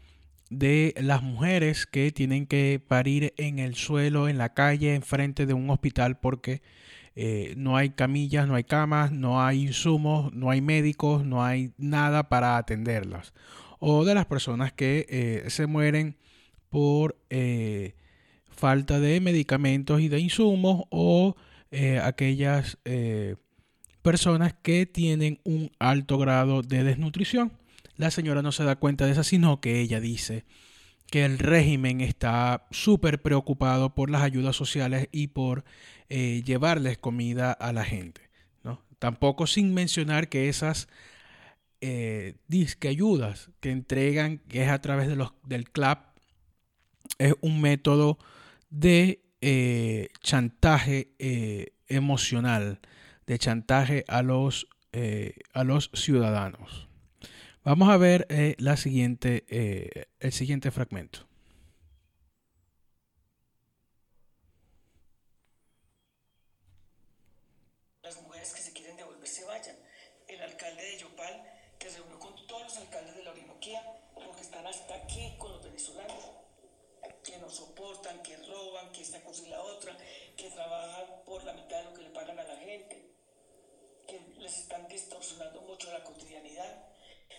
de 0.51 0.95
las 1.01 1.23
mujeres 1.23 1.87
que 1.87 2.13
tienen 2.13 2.47
que 2.47 2.81
parir 2.87 3.33
en 3.39 3.59
el 3.59 3.75
suelo, 3.75 4.29
en 4.29 4.39
la 4.39 4.53
calle, 4.53 4.95
enfrente 4.95 5.47
de 5.47 5.55
un 5.55 5.71
hospital, 5.71 6.21
porque 6.21 6.63
eh, 7.17 7.55
no 7.57 7.77
hay 7.77 7.91
camillas, 7.91 8.47
no 8.47 8.55
hay 8.55 8.65
camas, 8.65 9.11
no 9.11 9.43
hay 9.43 9.63
insumos, 9.63 10.33
no 10.35 10.51
hay 10.51 10.61
médicos, 10.61 11.25
no 11.25 11.43
hay 11.43 11.73
nada 11.79 12.29
para 12.29 12.59
atenderlas. 12.59 13.33
O 13.79 14.05
de 14.05 14.15
las 14.15 14.27
personas 14.27 14.73
que 14.75 15.07
eh, 15.09 15.51
se 15.51 15.67
mueren 15.67 16.19
por 16.73 17.17
eh, 17.31 17.95
falta 18.51 18.99
de 18.99 19.21
medicamentos 19.21 20.01
y 20.01 20.09
de 20.09 20.19
insumos 20.19 20.87
o 20.91 21.37
aquellas 22.03 22.77
personas 24.03 24.55
que 24.61 24.85
tienen 24.85 25.41
un 25.45 25.71
alto 25.79 26.19
grado 26.19 26.61
de 26.61 26.85
desnutrición. 26.85 27.53
La 27.97 28.11
señora 28.11 28.43
no 28.43 28.53
se 28.53 28.65
da 28.65 28.77
cuenta 28.77 29.07
de 29.07 29.13
eso, 29.13 29.25
sino 29.25 29.61
que 29.61 29.81
ella 29.81 30.01
dice 30.01 30.45
que 31.13 31.27
el 31.27 31.39
régimen 31.39 32.01
está 32.01 32.67
súper 32.71 33.21
preocupado 33.21 33.95
por 33.95 34.09
las 34.09 34.23
ayudas 34.23 34.57
sociales 34.57 35.09
y 35.13 35.27
por 35.27 35.63
eh, 36.09 36.43
llevarles 36.43 36.97
comida 36.97 37.53
a 37.53 37.75
la 37.75 37.85
gente. 37.85 38.31
¿no? 38.65 38.83
Tampoco 38.99 39.47
sin 39.47 39.75
mencionar 39.75 40.31
que 40.31 40.49
esas 40.49 40.89
eh, 41.83 42.37
disque 42.49 42.89
ayudas 42.89 43.51
que 43.61 43.73
entregan, 43.73 44.41
es 44.51 44.71
a 44.71 44.81
través 44.81 45.07
de 45.07 45.17
los, 45.17 45.35
del 45.45 45.69
CLAP, 45.69 46.12
es 47.19 47.35
un 47.41 47.61
método 47.61 48.19
de 48.71 49.23
eh, 49.41 50.09
chantaje 50.21 51.13
emocional, 51.89 52.81
de 53.27 53.39
chantaje 53.39 54.05
a 54.09 54.23
los, 54.23 54.69
a 55.53 55.65
los 55.65 55.91
ciudadanos. 55.95 56.89
Vamos 57.65 57.91
a 57.91 57.97
ver 57.97 58.27
eh, 58.29 58.57
la 58.59 58.77
siguiente, 58.77 59.45
eh, 59.49 60.07
el 60.19 60.33
siguiente 60.33 60.73
fragmento. 60.73 61.21
Las 68.03 68.21
mujeres 68.21 68.53
que 68.53 68.63
se 68.63 68.73
quieren 68.73 68.97
devolver 68.97 69.29
se 69.29 69.45
vayan. 69.45 69.77
El 70.27 70.43
alcalde 70.43 70.83
de 70.83 70.99
Yopal, 70.99 71.41
que 71.79 71.89
se 71.89 71.99
reunió 71.99 72.19
con 72.19 72.35
todos 72.49 72.65
los 72.65 72.77
alcaldes 72.79 73.15
de 73.15 73.23
la 73.23 73.31
Orinoquía, 73.31 73.81
porque 74.13 74.41
están 74.43 74.67
hasta 74.67 74.97
aquí 74.97 75.37
con 75.39 75.53
los 75.53 75.63
venezolanos, 75.63 76.31
que 77.23 77.39
no 77.39 77.49
soportan, 77.49 78.25
que 78.25 78.39
que 78.93 79.03
esta 79.03 79.23
cosa 79.23 79.43
y 79.43 79.49
la 79.49 79.63
otra, 79.63 79.97
que 80.37 80.51
trabajan 80.51 81.23
por 81.25 81.43
la 81.45 81.53
mitad 81.53 81.79
de 81.79 81.85
lo 81.85 81.95
que 81.95 82.03
le 82.03 82.11
pagan 82.11 82.39
a 82.39 82.45
la 82.45 82.57
gente, 82.57 83.11
que 84.07 84.21
les 84.39 84.59
están 84.59 84.87
distorsionando 84.89 85.61
mucho 85.63 85.93
la 85.93 86.03
cotidianidad 86.05 86.93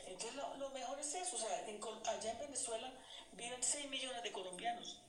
entonces 0.05 0.35
lo, 0.35 0.69
mejor 0.71 0.99
es 0.99 1.13
eso, 1.15 1.35
o 1.35 1.39
sea, 1.39 1.49
allá 1.57 2.31
en 2.31 2.39
Venezuela 2.39 2.91
viven 3.33 3.61
6 3.61 3.89
millones 3.89 4.23
de 4.23 4.31
colombianos. 4.31 5.01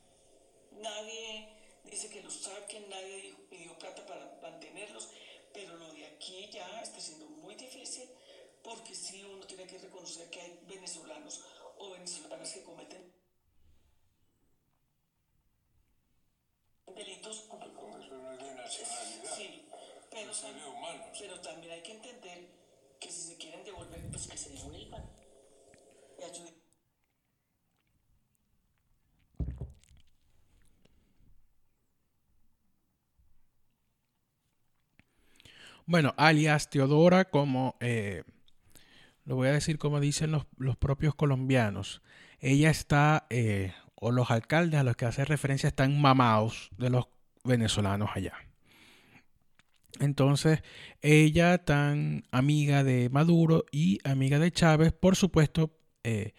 Nadie 0.73 1.49
dice 1.85 2.11
que 2.11 2.23
los 2.23 2.35
saquen, 2.42 2.88
nadie 2.88 3.35
pidió 3.50 3.76
plata 3.78 4.04
para 4.06 4.38
mantenerlos, 4.42 5.09
pero 5.52 5.76
lo 5.76 5.92
de 5.92 6.06
aquí 6.06 6.49
ya 6.52 6.80
está 6.80 7.00
siendo 7.00 7.26
muy 7.26 7.54
difícil 7.54 8.09
porque 8.62 8.94
sí 8.94 9.23
uno 9.25 9.47
tiene 9.47 9.66
que 9.66 9.78
reconocer 9.78 10.28
que 10.30 10.40
hay 10.40 10.59
venezolanos 10.66 11.42
o 11.78 11.90
venezolanas 11.90 12.50
que 12.52 12.62
cometen 12.62 13.12
delitos 16.97 17.41
con 17.49 17.61
eso 17.63 18.17
no 18.17 18.33
es 18.33 18.39
de 18.39 18.55
nacionalidad, 18.55 19.37
sí, 19.37 19.69
pero, 20.11 20.31
es 20.31 20.43
de 20.43 20.67
humanos. 20.67 21.07
pero 21.19 21.41
también 21.41 21.73
hay 21.73 21.83
que 21.83 21.93
entender 21.93 22.49
que 23.01 23.11
si 23.11 23.29
se 23.29 23.37
quieren 23.37 23.65
devolver, 23.65 24.01
pues 24.11 24.27
que 24.27 24.37
se 24.37 24.51
devuelvan. 24.51 25.05
Bueno, 35.87 36.15
alias 36.17 36.71
Teodora, 36.71 37.27
como 37.27 37.77
eh, 37.81 38.25
lo 39.27 39.37
voy 39.37 39.49
a 39.49 39.53
decir 39.53 39.79
como 39.79 40.01
dicen 40.01 40.31
los, 40.31 40.47
los 40.57 40.77
propios 40.79 41.15
colombianos, 41.15 42.01
ella 42.41 42.71
está, 42.71 43.27
eh, 43.29 43.75
o 44.05 44.13
los 44.13 44.31
alcaldes 44.31 44.79
a 44.79 44.85
los 44.85 44.97
que 44.97 45.07
hace 45.07 45.25
referencia 45.25 45.67
están 45.67 45.99
mamados 45.99 46.69
de 46.77 46.91
los 46.91 47.07
venezolanos 47.43 48.11
allá. 48.13 48.35
Entonces, 49.99 50.63
ella 51.01 51.65
tan 51.65 52.25
amiga 52.31 52.85
de 52.85 53.09
Maduro 53.09 53.65
y 53.73 54.01
amiga 54.05 54.39
de 54.39 54.53
Chávez, 54.53 54.93
por 54.93 55.17
supuesto, 55.17 55.71
eh, 56.03 56.35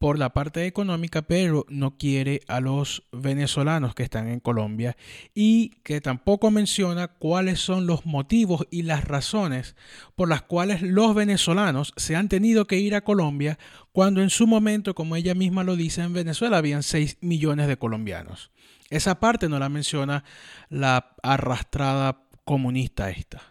por 0.00 0.18
la 0.18 0.30
parte 0.30 0.64
económica, 0.64 1.20
pero 1.20 1.66
no 1.68 1.98
quiere 1.98 2.40
a 2.48 2.60
los 2.60 3.02
venezolanos 3.12 3.94
que 3.94 4.02
están 4.02 4.28
en 4.28 4.40
Colombia 4.40 4.96
y 5.34 5.72
que 5.84 6.00
tampoco 6.00 6.50
menciona 6.50 7.08
cuáles 7.08 7.60
son 7.60 7.86
los 7.86 8.06
motivos 8.06 8.66
y 8.70 8.80
las 8.82 9.04
razones 9.04 9.76
por 10.16 10.30
las 10.30 10.40
cuales 10.40 10.80
los 10.80 11.14
venezolanos 11.14 11.92
se 11.98 12.16
han 12.16 12.30
tenido 12.30 12.66
que 12.66 12.78
ir 12.78 12.94
a 12.94 13.04
Colombia 13.04 13.58
cuando 13.92 14.22
en 14.22 14.30
su 14.30 14.46
momento, 14.46 14.94
como 14.94 15.16
ella 15.16 15.34
misma 15.34 15.64
lo 15.64 15.76
dice, 15.76 16.00
en 16.00 16.14
Venezuela 16.14 16.56
habían 16.56 16.82
6 16.82 17.18
millones 17.20 17.68
de 17.68 17.76
colombianos. 17.76 18.50
Esa 18.88 19.20
parte 19.20 19.50
no 19.50 19.58
la 19.58 19.68
menciona 19.68 20.24
la 20.70 21.14
arrastrada 21.22 22.22
comunista 22.46 23.10
esta, 23.10 23.42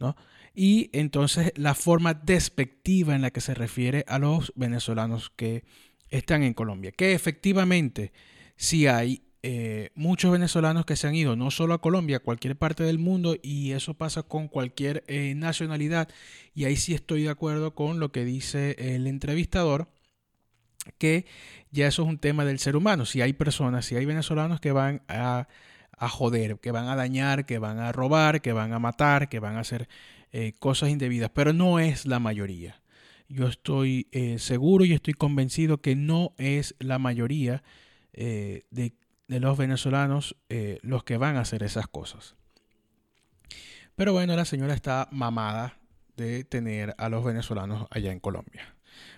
¿no? 0.00 0.16
Y 0.58 0.90
entonces 0.92 1.52
la 1.54 1.76
forma 1.76 2.14
despectiva 2.14 3.14
en 3.14 3.22
la 3.22 3.30
que 3.30 3.40
se 3.40 3.54
refiere 3.54 4.04
a 4.08 4.18
los 4.18 4.52
venezolanos 4.56 5.30
que 5.36 5.62
están 6.08 6.42
en 6.42 6.52
Colombia. 6.52 6.90
Que 6.90 7.12
efectivamente 7.12 8.10
sí 8.56 8.88
hay 8.88 9.22
eh, 9.44 9.90
muchos 9.94 10.32
venezolanos 10.32 10.84
que 10.84 10.96
se 10.96 11.06
han 11.06 11.14
ido 11.14 11.36
no 11.36 11.52
solo 11.52 11.74
a 11.74 11.80
Colombia, 11.80 12.16
a 12.16 12.20
cualquier 12.20 12.56
parte 12.56 12.82
del 12.82 12.98
mundo 12.98 13.36
y 13.40 13.70
eso 13.70 13.94
pasa 13.94 14.24
con 14.24 14.48
cualquier 14.48 15.04
eh, 15.06 15.34
nacionalidad 15.36 16.08
y 16.56 16.64
ahí 16.64 16.74
sí 16.74 16.92
estoy 16.92 17.22
de 17.22 17.30
acuerdo 17.30 17.76
con 17.76 18.00
lo 18.00 18.10
que 18.10 18.24
dice 18.24 18.74
el 18.80 19.06
entrevistador 19.06 19.88
que 20.98 21.24
ya 21.70 21.86
eso 21.86 22.02
es 22.02 22.08
un 22.08 22.18
tema 22.18 22.44
del 22.44 22.58
ser 22.58 22.74
humano. 22.74 23.06
Si 23.06 23.20
hay 23.20 23.32
personas, 23.32 23.86
si 23.86 23.94
hay 23.94 24.06
venezolanos 24.06 24.58
que 24.58 24.72
van 24.72 25.02
a, 25.06 25.46
a 25.98 26.08
joder, 26.08 26.58
que 26.60 26.70
van 26.70 26.88
a 26.88 26.96
dañar, 26.96 27.44
que 27.44 27.58
van 27.58 27.78
a 27.78 27.92
robar, 27.92 28.40
que 28.40 28.52
van 28.52 28.72
a 28.72 28.78
matar, 28.78 29.28
que 29.28 29.40
van 29.40 29.56
a 29.56 29.60
hacer 29.60 29.88
eh, 30.32 30.52
cosas 30.58 30.90
indebidas, 30.90 31.30
pero 31.30 31.52
no 31.52 31.78
es 31.78 32.06
la 32.06 32.18
mayoría. 32.18 32.80
Yo 33.28 33.46
estoy 33.46 34.08
eh, 34.12 34.38
seguro 34.38 34.84
y 34.84 34.92
estoy 34.92 35.14
convencido 35.14 35.80
que 35.80 35.96
no 35.96 36.34
es 36.38 36.74
la 36.78 36.98
mayoría 36.98 37.62
eh, 38.12 38.64
de, 38.70 38.94
de, 39.26 39.40
los 39.40 39.58
venezolanos 39.58 40.36
los 40.82 41.04
que 41.04 41.18
van 41.18 41.36
a 41.36 41.40
hacer 41.40 41.62
esas 41.62 41.88
cosas. 41.88 42.36
Pero 43.96 44.12
bueno, 44.12 44.34
la 44.36 44.44
señora 44.44 44.74
está 44.74 45.08
mamada 45.10 45.78
de 46.16 46.44
tener 46.44 46.94
a 46.98 47.08
los 47.08 47.24
venezolanos 47.24 47.86
allá 47.90 48.12
en 48.12 48.20
Colombia. 48.20 48.74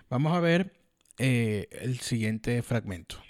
Vamos 0.08 0.32
a 0.32 0.40
ver 0.40 0.72
el 1.18 2.00
siguiente 2.00 2.62
fragmento. 2.62 3.22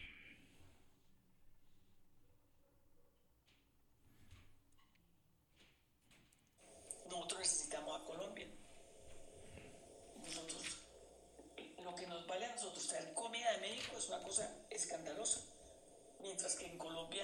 mientras 16.23 16.55
que 16.57 16.67
en 16.67 16.79
Colombia 16.79 17.23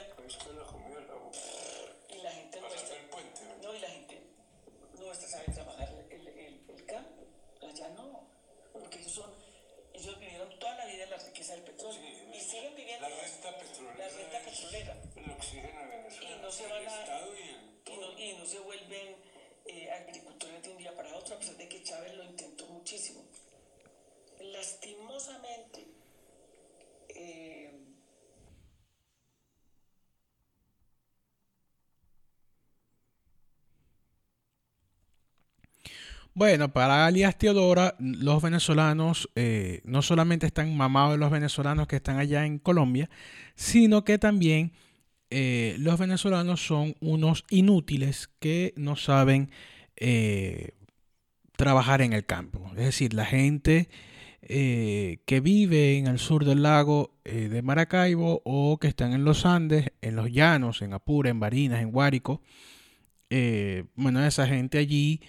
y 2.09 2.23
la 2.23 2.31
gente 2.31 2.61
nuestra 2.61 2.97
no 3.63 3.75
y 3.75 3.79
la 3.81 3.89
gente 3.89 4.23
nuestra 4.99 5.29
sabe 5.29 5.53
trabajar 5.53 5.89
el, 6.11 6.29
el, 6.29 6.65
el 6.69 6.87
campo 6.87 7.27
allá 7.63 7.89
no 7.91 8.29
porque 8.73 8.99
ellos 8.99 9.13
son 9.13 9.31
ellos 9.95 10.19
vivieron 10.19 10.59
toda 10.59 10.75
la 10.77 10.87
vida 10.87 11.05
en 11.05 11.11
la 11.11 11.17
riqueza 11.17 11.55
del 11.55 11.63
petróleo 11.63 12.01
y 12.33 12.41
siguen 12.41 12.75
viviendo 12.75 13.09
la 13.09 13.17
renta 13.17 13.59
petrolera 13.59 13.97
la 13.97 14.09
renta 14.09 14.41
petrolera 14.51 15.03
el 15.17 15.31
oxígeno 15.31 15.81
de 15.81 15.87
Venezuela 15.87 16.36
y 16.36 16.36
no 16.47 16.53
se 16.53 16.63
van 16.69 16.75
a 16.75 16.87
y, 16.87 17.91
y, 17.91 17.97
no, 17.99 18.19
y 18.19 18.39
no 18.39 18.47
se 18.47 18.61
vuelven 18.61 19.17
eh, 19.67 19.91
agricultores 19.91 20.63
de 20.63 20.71
un 20.71 20.79
día 20.79 20.95
para 20.95 21.13
otro 21.17 21.35
a 21.35 21.39
pesar 21.41 21.57
de 21.57 21.69
que 21.69 21.83
Chávez 21.83 22.15
lo 22.17 22.23
intentó 22.23 22.69
muchísimo. 22.69 23.25
Lastimosamente 24.53 25.89
eh, 27.09 27.73
Bueno, 36.33 36.73
para 36.73 37.07
alias 37.07 37.37
Teodora, 37.39 37.97
los 37.99 38.41
venezolanos 38.41 39.29
eh, 39.35 39.81
no 39.85 40.01
solamente 40.01 40.47
están 40.47 40.77
mamados 40.77 41.13
de 41.13 41.19
los 41.19 41.31
venezolanos 41.31 41.89
que 41.89 41.97
están 41.97 42.19
allá 42.19 42.47
en 42.47 42.59
Colombia, 42.59 43.11
sino 43.57 44.05
que 44.05 44.19
también 44.19 44.73
eh, 45.31 45.77
los 45.79 45.99
venezolanos 45.99 46.67
son 46.67 46.95
unos 47.01 47.45
inútiles 47.51 48.29
que 48.39 48.75
no 48.77 48.97
saben 48.97 49.51
eh, 49.97 50.73
trabajar 51.57 52.03
en 52.03 52.13
el 52.13 52.27
campo. 52.27 52.71
Es 52.77 52.85
decir, 52.85 53.15
la 53.15 53.25
gente 53.25 53.89
que 54.49 55.41
vive 55.43 55.99
en 55.99 56.07
el 56.07 56.21
sur 56.21 56.45
del 56.45 56.63
lago 56.63 57.19
de 57.25 57.63
Maracaibo 57.63 58.43
o 58.45 58.79
que 58.79 58.87
están 58.87 59.13
en 59.13 59.25
los 59.25 59.45
Andes, 59.45 59.91
en 60.03 60.15
los 60.15 60.31
llanos, 60.31 60.83
en 60.83 60.93
Apure, 60.93 61.31
en 61.31 61.41
Barinas, 61.41 61.83
en 61.83 61.91
Guárico, 61.91 62.43
bueno, 63.97 64.25
esa 64.25 64.47
gente 64.47 64.79
allí 64.79 65.21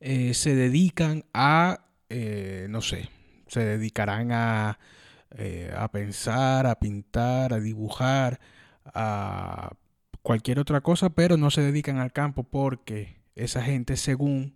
eh, 0.00 0.34
se 0.34 0.54
dedican 0.54 1.24
a, 1.32 1.86
eh, 2.10 2.66
no 2.68 2.82
sé, 2.82 3.08
se 3.46 3.64
dedicarán 3.64 4.30
a, 4.30 4.78
eh, 5.36 5.72
a 5.76 5.90
pensar, 5.90 6.66
a 6.66 6.78
pintar, 6.78 7.54
a 7.54 7.60
dibujar, 7.60 8.38
a 8.94 9.72
cualquier 10.22 10.58
otra 10.58 10.80
cosa, 10.80 11.10
pero 11.10 11.36
no 11.36 11.50
se 11.50 11.62
dedican 11.62 11.98
al 11.98 12.12
campo 12.12 12.44
porque 12.44 13.16
esa 13.34 13.62
gente, 13.62 13.96
según 13.96 14.54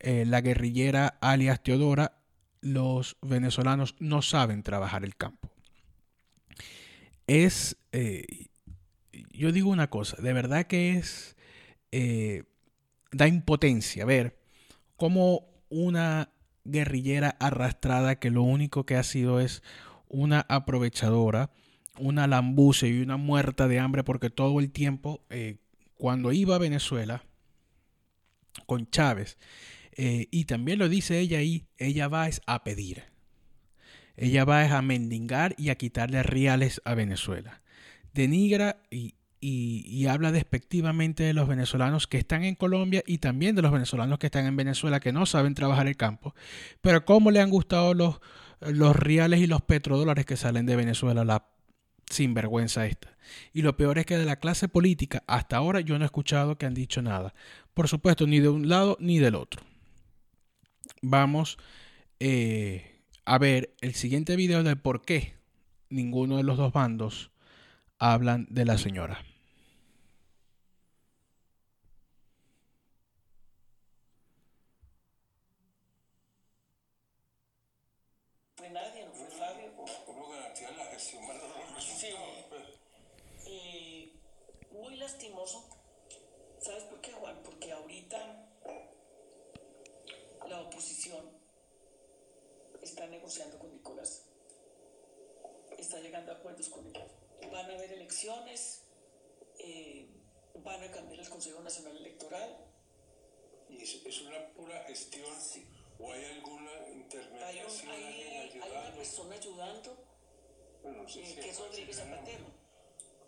la 0.00 0.40
guerrillera 0.40 1.18
alias 1.20 1.62
Teodora, 1.62 2.12
los 2.60 3.16
venezolanos 3.22 3.94
no 3.98 4.22
saben 4.22 4.62
trabajar 4.62 5.04
el 5.04 5.16
campo. 5.16 5.50
Es, 7.26 7.76
yo 9.32 9.52
digo 9.52 9.70
una 9.70 9.90
cosa, 9.90 10.20
de 10.20 10.32
verdad 10.32 10.66
que 10.66 10.96
es, 10.96 11.36
da 13.12 13.28
impotencia 13.28 14.04
ver 14.04 14.38
como 14.96 15.48
una 15.68 16.30
guerrillera 16.64 17.36
arrastrada 17.38 18.16
que 18.16 18.30
lo 18.30 18.42
único 18.42 18.84
que 18.84 18.96
ha 18.96 19.02
sido 19.02 19.40
es 19.40 19.62
una 20.08 20.44
aprovechadora, 20.48 21.50
una 21.98 22.26
lambuce 22.26 22.88
y 22.88 23.00
una 23.00 23.16
muerta 23.16 23.68
de 23.68 23.78
hambre 23.78 24.04
porque 24.04 24.30
todo 24.30 24.60
el 24.60 24.70
tiempo, 24.70 25.24
eh, 25.30 25.58
cuando 25.96 26.32
iba 26.32 26.56
a 26.56 26.58
Venezuela 26.58 27.24
con 28.66 28.88
Chávez, 28.90 29.38
eh, 29.96 30.28
y 30.30 30.44
también 30.44 30.78
lo 30.78 30.88
dice 30.88 31.18
ella 31.18 31.38
ahí, 31.38 31.66
ella 31.78 32.08
va 32.08 32.28
a 32.46 32.64
pedir. 32.64 33.04
Ella 34.16 34.44
va 34.44 34.76
a 34.76 34.82
mendigar 34.82 35.54
y 35.58 35.70
a 35.70 35.74
quitarle 35.74 36.22
reales 36.22 36.80
a 36.84 36.94
Venezuela. 36.94 37.62
Denigra 38.12 38.82
y, 38.90 39.14
y, 39.40 40.06
habla 40.06 40.32
despectivamente 40.32 41.22
de 41.22 41.32
los 41.32 41.48
venezolanos 41.48 42.06
que 42.06 42.18
están 42.18 42.44
en 42.44 42.54
Colombia 42.54 43.02
y 43.06 43.18
también 43.18 43.56
de 43.56 43.62
los 43.62 43.72
venezolanos 43.72 44.18
que 44.18 44.26
están 44.26 44.46
en 44.46 44.56
Venezuela 44.56 45.00
que 45.00 45.12
no 45.12 45.24
saben 45.26 45.54
trabajar 45.54 45.86
el 45.86 45.96
campo. 45.96 46.34
Pero 46.80 47.04
cómo 47.04 47.30
le 47.30 47.40
han 47.40 47.50
gustado 47.50 47.94
los, 47.94 48.20
los 48.60 48.94
reales 48.94 49.40
y 49.40 49.46
los 49.46 49.62
petrodólares 49.62 50.26
que 50.26 50.36
salen 50.36 50.66
de 50.66 50.76
Venezuela, 50.76 51.24
la 51.24 51.46
sinvergüenza 52.10 52.86
esta. 52.86 53.16
Y 53.52 53.62
lo 53.62 53.76
peor 53.76 53.98
es 53.98 54.06
que 54.06 54.18
de 54.18 54.26
la 54.26 54.36
clase 54.36 54.68
política 54.68 55.22
hasta 55.26 55.56
ahora 55.56 55.80
yo 55.80 55.98
no 55.98 56.04
he 56.04 56.06
escuchado 56.06 56.58
que 56.58 56.66
han 56.66 56.74
dicho 56.74 57.00
nada. 57.00 57.32
Por 57.74 57.88
supuesto, 57.88 58.26
ni 58.26 58.40
de 58.40 58.48
un 58.48 58.68
lado 58.68 58.96
ni 59.00 59.18
del 59.18 59.36
otro. 59.36 59.62
Vamos 61.02 61.58
eh, 62.18 63.00
a 63.24 63.38
ver 63.38 63.74
el 63.80 63.94
siguiente 63.94 64.36
video 64.36 64.62
de 64.62 64.76
por 64.76 65.02
qué 65.02 65.34
ninguno 65.88 66.36
de 66.36 66.42
los 66.42 66.58
dos 66.58 66.72
bandos 66.72 67.30
hablan 67.98 68.46
de 68.50 68.64
la 68.64 68.78
señora. 68.78 69.24
Está 92.82 93.06
negociando 93.06 93.58
con 93.58 93.72
Nicolás. 93.72 94.24
Está 95.78 96.00
llegando 96.00 96.32
a 96.32 96.36
acuerdos 96.36 96.68
con 96.68 96.86
él. 96.86 96.92
Van 97.50 97.70
a 97.70 97.74
haber 97.74 97.92
elecciones, 97.92 98.82
eh, 99.58 100.08
van 100.62 100.82
a 100.82 100.90
cambiar 100.90 101.20
el 101.20 101.28
Consejo 101.28 101.60
Nacional 101.60 101.96
Electoral. 101.96 102.56
¿Y 103.68 103.82
es, 103.82 104.04
es 104.04 104.22
una 104.22 104.52
pura 104.52 104.82
gestión? 104.84 105.40
Sí. 105.40 105.66
¿O 105.98 106.12
hay 106.12 106.24
alguna 106.24 106.88
intermediación? 106.92 107.90
Hay, 107.92 108.04
hay, 108.04 108.60
hay 108.60 108.70
una 108.70 108.94
persona 108.94 109.34
ayudando, 109.36 109.96
bueno, 110.82 111.08
sí, 111.08 111.20
eh, 111.20 111.38
que 111.40 111.50
es 111.50 111.58
Rodríguez 111.58 111.96
Zapatero. 111.96 112.44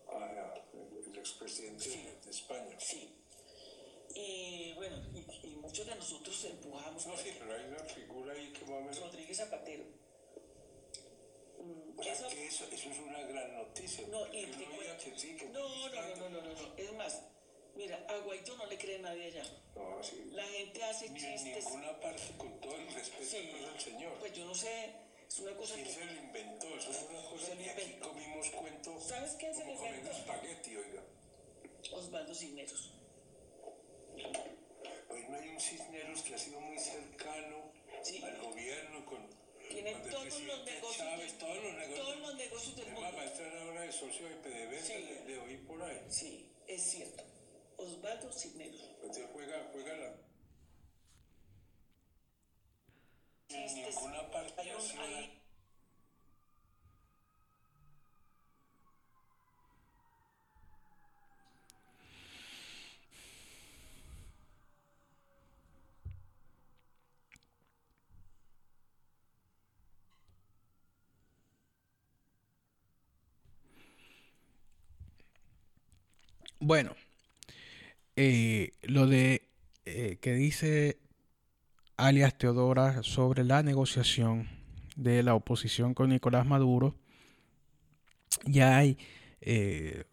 Ah, 0.09 0.55
el 1.07 1.18
expresidente 1.18 1.85
sí. 1.85 2.09
de 2.25 2.31
España. 2.31 2.81
Sí. 2.81 3.21
Y 4.14 4.72
bueno, 4.75 4.96
y, 5.14 5.46
y, 5.48 5.57
muchos 5.57 5.87
de 5.87 5.94
nosotros 5.94 6.44
empujamos. 6.44 7.07
No, 7.07 7.16
sí, 7.16 7.31
pero 7.38 7.55
hay 7.55 7.64
una 7.64 7.85
figura 7.85 8.33
ahí 8.35 8.53
que 8.53 8.64
va 8.70 8.79
a 8.79 8.92
Rodríguez 8.92 9.37
Zapatero. 9.38 9.85
eso, 12.05 12.27
eso 12.29 12.90
es 12.90 12.98
una 12.98 13.22
gran 13.22 13.55
noticia. 13.57 14.07
No, 14.09 14.27
y 14.33 14.46
veía 14.46 14.68
cuento- 14.68 15.05
que 15.05 15.18
sí, 15.18 15.37
que 15.37 15.46
no, 15.46 15.68
no, 15.68 15.88
no, 15.88 16.16
no, 16.16 16.29
no, 16.29 16.40
no, 16.42 16.53
no. 16.53 16.77
Es 16.77 16.92
más, 16.94 17.22
mira, 17.77 18.05
a 18.09 18.16
Guaidó 18.18 18.57
no 18.57 18.66
le 18.66 18.77
cree 18.77 18.98
nadie 18.98 19.27
allá. 19.27 19.44
No, 19.77 20.03
sí. 20.03 20.29
La 20.33 20.44
gente 20.44 20.83
hace 20.85 21.09
Ni 21.11 21.25
en 21.25 21.38
chistes. 21.38 21.64
ninguna 21.64 21.98
parte, 22.01 22.22
con 22.37 22.61
todo 22.61 22.75
el 22.77 22.92
respeto 22.92 23.25
Sí, 23.25 23.48
pues, 23.51 23.64
al 23.72 23.81
Señor. 23.81 24.18
pues 24.18 24.33
yo 24.35 24.44
no 24.44 24.55
sé, 24.55 24.92
es 25.29 25.38
una 25.38 25.57
cosa 25.57 25.75
¿Quién 25.75 25.87
que... 25.87 25.92
se 25.92 26.05
lo 26.05 26.12
inventó? 26.12 26.66
Eso 26.77 26.90
es 26.90 27.07
una 27.09 27.22
cosa 27.31 27.57
que 27.57 27.70
aquí 27.70 27.92
comimos 28.01 28.51
cuento 28.51 29.01
¿Sabes 29.01 29.33
quién 29.38 29.55
se 29.55 29.64
lo 29.64 29.72
inventó? 29.72 30.11
espagueti, 30.11 30.77
oiga. 30.77 31.03
Osvaldo 31.92 32.35
Cisneros. 32.35 32.92
Hoy 35.11 35.25
no 35.29 35.37
hay 35.37 35.48
un 35.48 35.61
Cisneros 35.61 36.22
que 36.22 36.35
ha 36.35 36.38
sido 36.38 36.61
muy 36.61 36.79
cercano 36.79 37.72
Sí. 38.03 38.22
al 38.22 38.37
gobierno 38.40 39.05
con, 39.07 39.29
Tiene 39.68 39.92
todos 40.11 40.40
los 40.42 40.64
negocios 40.64 40.96
Chávez, 40.96 41.31
del- 41.31 41.38
todos 41.38 41.57
los 41.62 41.72
negocios. 41.75 41.98
todos 41.98 42.16
los 42.20 42.35
negocios 42.35 42.77
del 42.77 42.87
mundo. 42.92 43.01
va 43.16 43.22
a 43.22 43.25
entrar 43.25 43.57
ahora 43.57 43.81
de 43.83 43.92
socio 43.92 44.29
de 44.29 44.35
PDVSA, 44.37 44.94
Sí. 44.96 45.03
le, 45.05 45.25
le 45.27 45.38
oí 45.38 45.57
por 45.59 45.83
ahí. 45.83 46.01
Sí, 46.11 46.53
es 46.66 46.83
cierto. 46.83 47.25
Osvaldo 47.77 48.33
Cisneros. 48.33 48.81
Entonces 48.94 49.27
juega, 49.33 49.68
juega 49.72 49.96
la... 49.96 50.14
En 53.48 53.75
ninguna 53.75 54.31
parte 54.31 54.61
Hay 54.62 54.70
un- 54.70 54.98
hay- 55.01 55.41
Bueno, 76.64 76.94
eh, 78.14 78.70
lo 78.83 79.09
de 79.09 79.48
eh, 79.85 80.18
que 80.20 80.33
dice 80.33 80.96
alias 81.96 82.38
Teodora 82.38 83.03
sobre 83.03 83.42
la 83.42 83.64
negociación 83.64 84.48
de 84.94 85.25
la 85.25 85.35
oposición 85.35 85.92
con 85.92 86.11
Nicolás 86.11 86.46
Maduro, 86.46 86.94
ya 88.44 88.77
hay 88.77 88.96
eh, 89.40 90.05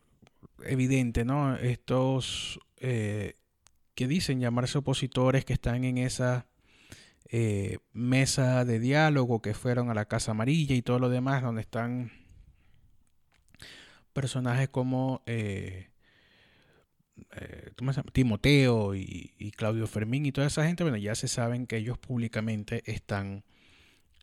evidente, 0.65 1.23
¿no? 1.23 1.55
Estos 1.55 2.59
que 2.79 3.35
dicen 3.95 4.39
llamarse 4.39 4.79
opositores 4.79 5.45
que 5.45 5.53
están 5.53 5.83
en 5.83 5.99
esa 5.99 6.47
mesa 7.93 8.65
de 8.65 8.79
diálogo, 8.79 9.39
que 9.43 9.53
fueron 9.53 9.91
a 9.91 9.93
la 9.93 10.05
Casa 10.05 10.31
Amarilla 10.31 10.73
y 10.73 10.81
todo 10.81 10.97
lo 10.97 11.09
demás, 11.09 11.43
donde 11.43 11.61
están 11.61 12.11
personajes 14.13 14.69
como 14.69 15.21
eh, 15.27 15.88
eh. 17.35 17.71
Timoteo 18.13 18.95
y, 18.95 19.51
Claudio 19.55 19.87
Fermín 19.87 20.25
y 20.25 20.31
toda 20.31 20.47
esa 20.47 20.65
gente, 20.65 20.83
bueno, 20.83 20.97
ya 20.97 21.15
se 21.15 21.27
saben 21.27 21.67
que 21.67 21.77
ellos 21.77 21.97
públicamente 21.97 22.83
están 22.85 23.43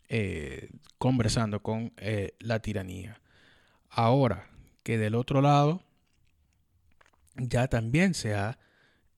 eh, 0.09 0.69
conversando 0.97 1.61
con 1.61 1.93
eh, 1.97 2.35
la 2.39 2.59
tiranía. 2.59 3.21
Ahora 3.89 4.49
que 4.83 4.97
del 4.97 5.15
otro 5.15 5.41
lado 5.41 5.83
ya 7.35 7.67
también 7.67 8.13
se 8.13 8.33
ha 8.33 8.57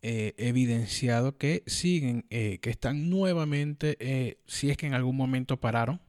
evidenciado 0.02 1.38
que 1.38 1.62
siguen, 1.68 2.24
que 2.30 2.60
están 2.64 3.10
nuevamente, 3.10 4.38
si 4.46 4.70
es 4.70 4.78
que 4.78 4.88
en 4.88 4.94
algún 4.94 5.18
momento 5.18 5.60
pararon, 5.60 6.00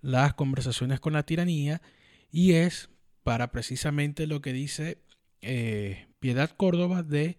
las 0.00 0.34
conversaciones 0.34 1.00
con 1.00 1.14
la 1.14 1.24
tiranía 1.24 1.82
y 2.30 2.52
es 2.52 2.90
para 3.24 3.50
precisamente 3.50 4.26
lo 4.26 4.40
que 4.40 4.52
dice 4.52 4.98
eh, 5.42 6.06
Piedad 6.20 6.50
Córdoba 6.50 7.02
de 7.02 7.38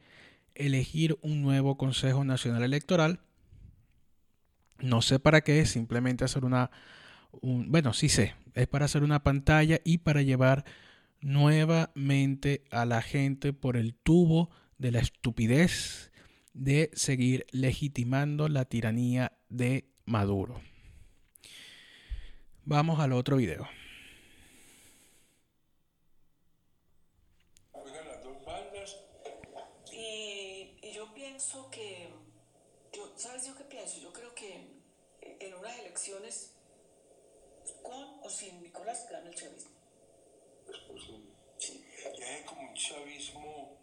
elegir 0.55 1.17
un 1.21 1.41
nuevo 1.41 1.77
Consejo 1.77 2.23
Nacional 2.23 2.63
Electoral. 2.63 3.19
No 4.79 5.01
sé 5.01 5.19
para 5.19 5.41
qué, 5.41 5.65
simplemente 5.65 6.23
hacer 6.23 6.45
una, 6.45 6.71
un- 7.41 7.71
bueno, 7.71 7.93
sí 7.93 8.09
sé, 8.09 8.35
es 8.55 8.67
para 8.67 8.85
hacer 8.85 9.03
una 9.03 9.23
pantalla 9.23 9.79
y 9.83 9.99
para 9.99 10.21
llevar 10.21 10.65
nuevamente 11.21 12.63
a 12.71 12.85
la 12.85 13.01
gente 13.01 13.51
por 13.53 13.75
el 13.75 13.93
tubo 13.93 14.49
de 14.77 14.91
la 14.91 14.99
estupidez 14.99 16.12
de 16.53 16.89
seguir 16.93 17.45
legitimando 17.51 18.47
la 18.47 18.65
tiranía 18.65 19.33
de 19.49 19.85
Maduro. 20.05 20.62
Vamos 22.65 22.99
al 22.99 23.13
otro 23.13 23.38
video. 23.38 23.67
juegan 27.71 28.07
las 28.07 28.23
dos 28.23 28.45
bandas. 28.45 28.95
Y, 29.91 30.77
y 30.81 30.91
yo 30.93 31.13
pienso 31.13 31.69
que, 31.71 32.09
yo, 32.93 33.12
¿sabes 33.15 33.47
yo 33.47 33.55
qué 33.55 33.63
pienso? 33.65 33.99
Yo 34.01 34.13
creo 34.13 34.33
que 34.35 34.67
en 35.39 35.53
con 37.84 38.19
o 38.24 38.30
sin 38.30 38.62
Nicolás, 38.62 39.08
gana 39.10 39.30
el 39.30 39.36
chavismo. 39.36 39.72
Sí. 41.58 41.86
Y 42.17 42.24
hay 42.24 42.43
como 42.45 42.62
un 42.62 42.74
chavismo, 42.74 43.78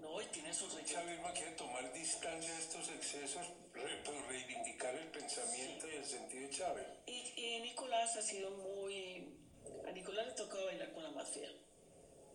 No, 0.00 0.20
y 0.20 0.26
tiene 0.26 0.52
sus 0.52 0.74
rechazos. 0.74 1.04
chavismo 1.06 1.32
quiere 1.32 1.52
tomar 1.52 1.92
distancia 1.92 2.52
de 2.52 2.58
estos 2.60 2.88
excesos, 2.90 3.46
re- 3.72 4.02
pero 4.04 4.22
reivindicar 4.28 4.94
el 4.94 5.08
pensamiento 5.10 5.88
y 5.88 5.94
el 5.96 6.04
sentido 6.04 6.42
de 6.48 6.50
Chávez. 6.50 6.86
Y, 7.06 7.32
y 7.36 7.60
Nicolás 7.62 8.16
ha 8.16 8.22
sido 8.22 8.50
muy... 8.50 9.38
A 9.86 9.90
Nicolás 9.92 10.26
le 10.26 10.32
toca 10.32 10.62
bailar 10.64 10.92
con 10.92 11.02
la 11.02 11.10
mafia. 11.10 11.48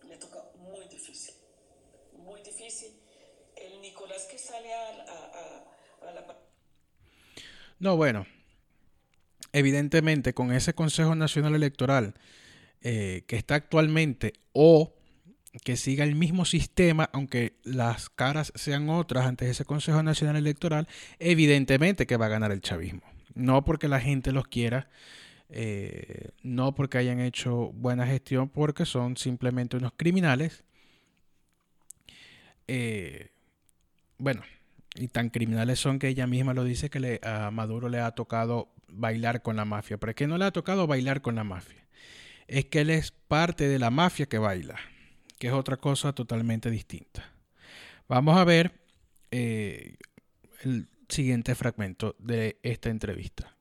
Le 0.08 0.16
toca 0.16 0.42
muy 0.56 0.86
difícil. 0.88 1.34
Muy 2.12 2.42
difícil. 2.42 3.00
El 3.56 3.80
Nicolás 3.80 4.24
que 4.26 4.38
sale 4.38 4.72
a, 4.72 4.88
a, 4.88 5.26
a, 6.04 6.08
a 6.08 6.12
la... 6.12 6.38
No, 7.78 7.96
bueno, 7.96 8.26
evidentemente 9.52 10.34
con 10.34 10.52
ese 10.52 10.74
Consejo 10.74 11.14
Nacional 11.14 11.54
Electoral 11.54 12.14
eh, 12.80 13.22
que 13.26 13.36
está 13.36 13.54
actualmente 13.54 14.32
o 14.52 14.94
que 15.64 15.76
siga 15.76 16.04
el 16.04 16.14
mismo 16.14 16.44
sistema, 16.44 17.10
aunque 17.12 17.58
las 17.62 18.08
caras 18.08 18.52
sean 18.56 18.88
otras 18.88 19.26
ante 19.26 19.48
ese 19.48 19.64
Consejo 19.64 20.02
Nacional 20.02 20.36
Electoral, 20.36 20.88
evidentemente 21.18 22.06
que 22.06 22.16
va 22.16 22.26
a 22.26 22.30
ganar 22.30 22.52
el 22.52 22.60
chavismo. 22.60 23.02
No 23.34 23.64
porque 23.64 23.88
la 23.88 24.00
gente 24.00 24.32
los 24.32 24.48
quiera, 24.48 24.88
eh, 25.48 26.30
no 26.42 26.74
porque 26.74 26.98
hayan 26.98 27.20
hecho 27.20 27.72
buena 27.74 28.06
gestión, 28.06 28.48
porque 28.48 28.86
son 28.86 29.16
simplemente 29.16 29.76
unos 29.76 29.92
criminales. 29.96 30.64
Eh, 32.66 33.28
bueno, 34.18 34.42
y 34.94 35.08
tan 35.08 35.28
criminales 35.28 35.78
son 35.78 35.98
que 35.98 36.08
ella 36.08 36.26
misma 36.26 36.54
lo 36.54 36.64
dice 36.64 36.90
que 36.90 37.00
le, 37.00 37.20
a 37.22 37.50
Maduro 37.50 37.88
le 37.88 38.00
ha 38.00 38.10
tocado 38.12 38.72
bailar 38.92 39.42
con 39.42 39.56
la 39.56 39.64
mafia. 39.64 39.98
Pero 39.98 40.10
es 40.10 40.16
no 40.26 40.38
le 40.38 40.44
ha 40.44 40.52
tocado 40.52 40.86
bailar 40.86 41.22
con 41.22 41.34
la 41.34 41.44
mafia. 41.44 41.86
Es 42.46 42.66
que 42.66 42.80
él 42.80 42.90
es 42.90 43.10
parte 43.12 43.68
de 43.68 43.78
la 43.78 43.90
mafia 43.90 44.26
que 44.26 44.38
baila, 44.38 44.78
que 45.38 45.48
es 45.48 45.52
otra 45.52 45.76
cosa 45.76 46.12
totalmente 46.12 46.70
distinta. 46.70 47.32
Vamos 48.08 48.36
a 48.36 48.44
ver 48.44 48.72
eh, 49.30 49.96
el 50.62 50.88
siguiente 51.08 51.54
fragmento 51.54 52.16
de 52.18 52.58
esta 52.62 52.90
entrevista. 52.90 53.56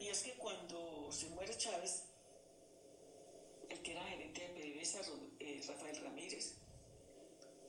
Y 0.00 0.08
es 0.10 0.22
que 0.22 0.32
cuando 0.34 1.08
se 1.10 1.28
muere 1.30 1.56
Chávez, 1.68 2.04
el 3.68 3.82
que 3.82 3.92
era 3.92 4.02
gerente 4.04 4.40
de 4.40 4.48
PDVSA, 4.48 5.00
eh, 5.38 5.60
Rafael 5.68 6.02
Ramírez, 6.02 6.54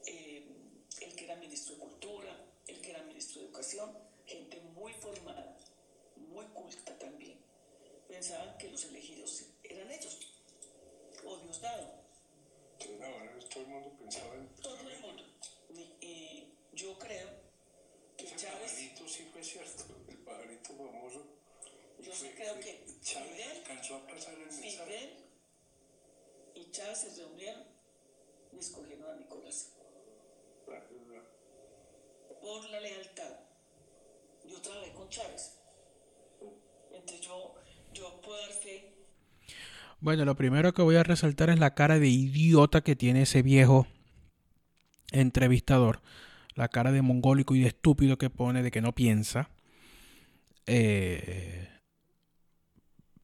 eh, 0.06 0.48
el 1.02 1.16
que 1.16 1.26
era 1.26 1.36
ministro 1.36 1.76
de 1.76 1.82
Cultura, 1.82 2.46
el 2.68 2.80
que 2.80 2.92
era 2.92 3.04
ministro 3.04 3.42
de 3.42 3.48
Educación, 3.48 3.98
gente 4.26 4.62
muy 4.74 4.94
formada, 4.94 5.58
muy 6.16 6.46
culta 6.46 6.98
también, 6.98 7.40
pensaban 8.08 8.58
que 8.58 8.72
los 8.72 8.86
elegidos 8.86 9.48
eran 9.64 9.92
ellos, 9.92 10.18
o 11.26 11.38
Diosdado, 11.40 12.00
no, 13.00 13.46
todo 13.50 13.64
el 13.64 13.68
mundo 13.68 13.98
pensaba 14.00 14.34
en 14.36 14.48
todo 14.62 14.90
el 14.90 15.00
mundo. 15.02 15.24
Y, 15.76 16.06
y 16.06 16.54
yo 16.72 16.98
creo 16.98 17.28
que 18.16 18.26
ese 18.26 18.38
Chávez, 18.38 18.72
pajarito 18.72 19.08
sí 19.10 19.30
fue 19.34 19.44
cierto, 19.44 19.84
el 20.08 20.18
pajarito 20.20 20.70
famoso. 20.70 21.40
Yo 22.04 22.14
sí 22.14 22.30
creo 22.36 22.60
que 22.60 22.86
Chávez 23.02 23.32
Fidel 23.32 23.58
alcanzó 23.58 23.96
a 23.96 24.08
pasar 24.08 24.34
el 24.34 24.40
mensaje. 24.40 24.70
Fidel 24.72 25.10
y 26.56 26.72
Chávez 26.72 26.98
se 26.98 27.22
reunieron 27.22 27.64
y 28.54 28.60
escogieron 28.60 29.12
a 29.12 29.16
Nicolás 29.16 29.74
por 32.42 32.70
la 32.70 32.80
lealtad. 32.80 33.32
Yo 34.50 34.62
trabajé 34.62 34.94
con 34.94 35.10
Chávez. 35.10 35.60
Entonces 36.92 37.22
yo, 37.22 37.56
yo 37.94 38.22
puedo 38.22 38.40
dar 38.42 38.52
fe 38.52 38.94
Bueno, 40.00 40.26
lo 40.26 40.36
primero 40.36 40.74
que 40.74 40.82
voy 40.82 40.96
a 40.96 41.04
resaltar 41.04 41.50
es 41.50 41.60
la 41.60 41.76
cara 41.76 42.00
de 42.00 42.08
idiota 42.08 42.82
que 42.82 42.96
tiene 42.96 43.24
ese 43.24 43.42
viejo 43.42 43.88
entrevistador. 45.12 46.02
La 46.56 46.68
cara 46.68 46.92
de 46.92 47.02
mongólico 47.02 47.56
y 47.56 47.62
de 47.62 47.68
estúpido 47.68 48.18
que 48.18 48.30
pone, 48.30 48.64
de 48.64 48.72
que 48.72 48.82
no 48.82 48.94
piensa. 48.94 49.50
Eh, 50.66 51.68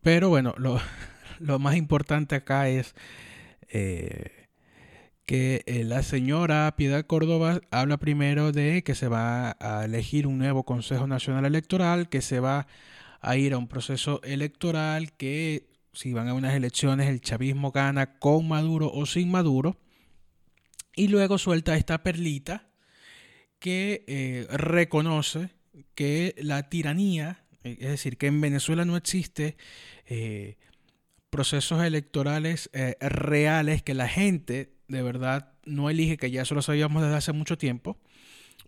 pero 0.06 0.30
bueno, 0.30 0.54
lo, 1.40 1.60
más 1.60 1.76
importante 1.76 2.36
acá 2.36 2.70
es 2.70 2.94
eh, 3.70 4.48
que 5.26 5.64
eh, 5.66 5.84
la 5.84 6.04
señora 6.04 6.72
Piedad 6.78 7.08
Córdoba 7.08 7.60
habla 7.72 7.98
primero 7.98 8.52
de 8.52 8.84
que 8.84 8.94
se 8.94 9.08
va 9.08 9.58
a 9.60 9.84
elegir 9.84 10.28
un 10.28 10.38
nuevo 10.38 10.64
Consejo 10.64 11.08
Nacional 11.08 11.46
Electoral, 11.46 12.08
que 12.08 12.22
se 12.22 12.40
va 12.40 12.68
a 13.20 13.36
ir 13.36 13.54
a 13.54 13.58
un 13.58 13.68
proceso 13.68 14.22
electoral 14.24 15.12
que 15.14 15.72
si 15.92 16.14
van 16.14 16.28
a 16.28 16.36
unas 16.36 16.54
elecciones 16.54 17.10
el 17.10 17.20
chavismo 17.20 17.72
gana 17.72 18.20
con 18.20 18.48
Maduro 18.48 18.92
o 18.94 19.08
sin 19.08 19.32
Maduro. 19.32 19.76
Y 20.96 21.08
luego 21.08 21.40
suelta 21.40 21.78
esta 21.78 22.04
perlita 22.04 22.70
que 23.58 24.04
eh, 24.06 24.46
reconoce 24.52 25.50
que 25.96 26.36
la 26.38 26.70
tiranía, 26.70 27.44
es 27.66 27.90
decir, 27.90 28.18
que 28.18 28.28
en 28.28 28.40
Venezuela 28.42 28.86
no 28.86 28.96
existe 28.98 29.58
eh, 30.06 30.58
procesos 31.30 31.84
electorales 31.84 32.70
reales, 33.02 33.84
que 33.84 33.94
la 33.94 34.08
gente 34.08 34.74
de 34.88 35.02
verdad 35.02 35.54
no 35.66 35.90
elige, 35.90 36.18
que 36.18 36.32
ya 36.32 36.44
eso 36.44 36.56
lo 36.56 36.62
sabíamos 36.62 37.04
desde 37.04 37.18
hace 37.18 37.34
mucho 37.34 37.58
tiempo, 37.58 37.98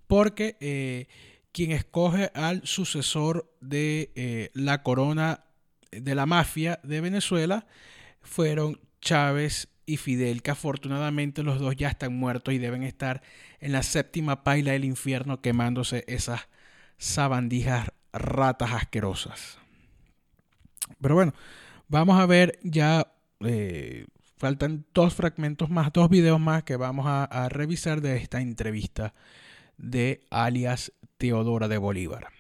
porque 0.07 1.07
quien 1.53 1.71
escoge 1.71 2.31
al 2.33 2.65
sucesor 2.65 3.49
de 3.61 4.51
la 4.53 4.83
corona 4.83 5.45
de 5.91 6.15
la 6.15 6.25
mafia 6.25 6.79
de 6.83 6.99
Venezuela 6.99 7.67
fueron 8.21 8.81
Chávez 9.01 9.69
y 9.85 9.97
Fidel, 9.97 10.41
que 10.41 10.51
afortunadamente 10.51 11.43
los 11.43 11.59
dos 11.59 11.75
ya 11.75 11.87
están 11.87 12.15
muertos 12.15 12.53
y 12.53 12.57
deben 12.57 12.83
estar 12.83 13.21
en 13.59 13.71
la 13.71 13.83
séptima 13.83 14.43
paila 14.43 14.73
del 14.73 14.83
infierno 14.83 15.41
quemándose 15.41 16.03
esas 16.07 16.49
sabandijas 16.97 17.89
ratas 18.13 18.71
asquerosas. 18.71 19.57
Pero 21.01 21.15
bueno, 21.15 21.33
vamos 21.87 22.19
a 22.19 22.25
ver 22.25 22.59
ya, 22.63 23.11
eh, 23.41 24.05
faltan 24.37 24.85
dos 24.93 25.13
fragmentos 25.13 25.69
más, 25.69 25.91
dos 25.93 26.09
videos 26.09 26.39
más 26.39 26.63
que 26.63 26.75
vamos 26.75 27.05
a 27.07 27.49
revisar 27.49 28.01
de 28.01 28.17
esta 28.17 28.41
entrevista 28.41 29.13
de 29.77 30.25
alias 30.29 30.91
Teodora 31.17 31.67
de 31.67 31.77
Bolívar. 31.77 32.36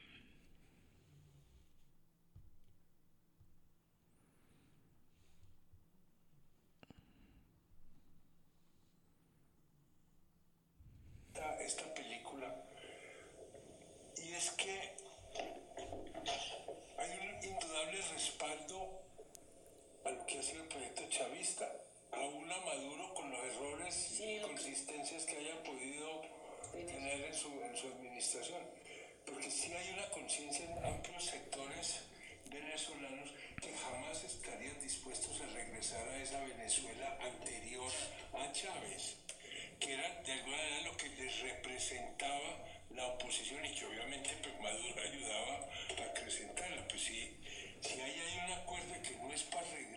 fortalecido 20.47 20.63
el 20.63 20.69
proyecto 20.69 21.03
chavista, 21.09 21.71
aún 22.11 22.51
a 22.51 22.57
Maduro 22.57 23.13
con 23.13 23.29
los 23.31 23.43
errores 23.43 23.93
sí, 23.93 24.23
y 24.23 24.37
inconsistencias 24.37 25.25
que 25.25 25.37
haya 25.37 25.63
podido 25.63 26.21
tener 26.71 27.25
en 27.25 27.33
su, 27.33 27.49
en 27.61 27.75
su 27.75 27.87
administración. 27.87 28.61
Porque 29.25 29.51
sí 29.51 29.73
hay 29.73 29.93
una 29.93 30.09
conciencia 30.09 30.65
en 30.65 30.85
amplios 30.85 31.25
sectores 31.25 31.99
venezolanos 32.49 33.29
que 33.61 33.73
jamás 33.73 34.23
estarían 34.23 34.79
dispuestos 34.81 35.41
a 35.41 35.47
regresar 35.47 36.07
a 36.07 36.21
esa 36.21 36.39
Venezuela 36.45 37.17
anterior 37.21 37.91
a 38.33 38.51
Chávez, 38.51 39.17
que 39.79 39.93
era 39.93 40.21
de 40.21 40.31
alguna 40.31 40.57
manera 40.57 40.81
lo 40.81 40.97
que 40.97 41.09
les 41.09 41.39
representaba 41.41 42.63
la 42.91 43.07
oposición 43.07 43.65
y 43.65 43.75
que 43.75 43.85
obviamente 43.85 44.29
pues, 44.41 44.59
Maduro 44.61 45.01
ayudaba 45.01 45.69
a 45.99 46.03
acrecentarla. 46.11 46.87
Pues 46.87 47.01
sí, 47.01 47.37
si 47.81 47.89
sí 47.89 48.01
hay, 48.01 48.11
hay 48.11 48.39
un 48.45 48.51
acuerdo 48.53 48.93
que 49.03 49.15
no 49.17 49.31
es 49.31 49.43
para 49.43 49.69
regresar, 49.69 49.96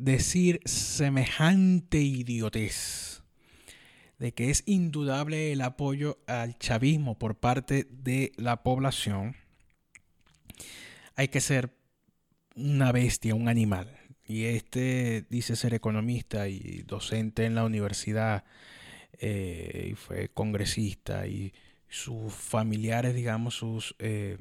decir 0.00 0.60
semejante 0.64 1.98
idiotez, 1.98 3.22
de 4.18 4.32
que 4.32 4.50
es 4.50 4.62
indudable 4.66 5.52
el 5.52 5.60
apoyo 5.60 6.18
al 6.26 6.58
chavismo 6.58 7.18
por 7.18 7.36
parte 7.36 7.86
de 7.90 8.32
la 8.36 8.62
población, 8.62 9.36
hay 11.16 11.28
que 11.28 11.40
ser 11.40 11.76
una 12.56 12.92
bestia, 12.92 13.34
un 13.34 13.48
animal. 13.48 13.96
Y 14.26 14.44
este 14.44 15.26
dice 15.28 15.56
ser 15.56 15.74
economista 15.74 16.48
y 16.48 16.82
docente 16.86 17.44
en 17.44 17.54
la 17.54 17.64
universidad, 17.64 18.44
eh, 19.18 19.88
y 19.92 19.94
fue 19.96 20.28
congresista 20.28 21.26
y 21.26 21.52
sus 21.88 22.32
familiares, 22.32 23.14
digamos, 23.14 23.54
sus, 23.54 23.96
eh, 23.98 24.38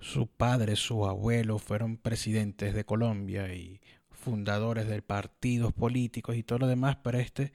sus 0.00 0.26
padres, 0.28 0.78
sus 0.78 1.06
abuelos 1.06 1.62
fueron 1.62 1.96
presidentes 1.96 2.72
de 2.74 2.84
Colombia 2.84 3.52
y 3.52 3.80
fundadores 4.24 4.88
de 4.88 5.02
partidos 5.02 5.72
políticos 5.72 6.36
y 6.36 6.42
todo 6.42 6.60
lo 6.60 6.66
demás, 6.66 6.96
pero 7.02 7.18
este, 7.18 7.52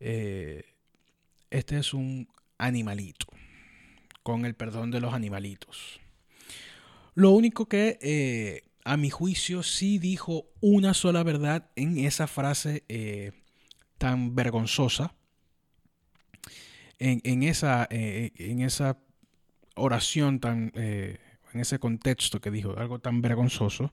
eh, 0.00 0.64
este 1.50 1.78
es 1.78 1.94
un 1.94 2.28
animalito, 2.58 3.26
con 4.22 4.44
el 4.44 4.54
perdón 4.54 4.90
de 4.90 5.00
los 5.00 5.14
animalitos. 5.14 6.00
Lo 7.14 7.30
único 7.30 7.66
que, 7.66 7.98
eh, 8.00 8.62
a 8.84 8.96
mi 8.96 9.10
juicio, 9.10 9.62
sí 9.62 9.98
dijo 9.98 10.46
una 10.60 10.94
sola 10.94 11.22
verdad 11.22 11.70
en 11.76 11.98
esa 11.98 12.26
frase 12.26 12.84
tan 13.98 14.34
vergonzosa, 14.34 15.14
en, 16.98 17.42
esa, 17.42 17.86
eh, 17.90 18.32
en 18.36 18.60
esa 18.60 18.98
oración 19.74 20.40
tan, 20.40 20.72
eh, 20.74 21.18
en 21.52 21.60
ese 21.60 21.78
contexto 21.78 22.40
que 22.40 22.50
dijo, 22.50 22.74
algo 22.78 22.98
tan 22.98 23.22
vergonzoso, 23.22 23.92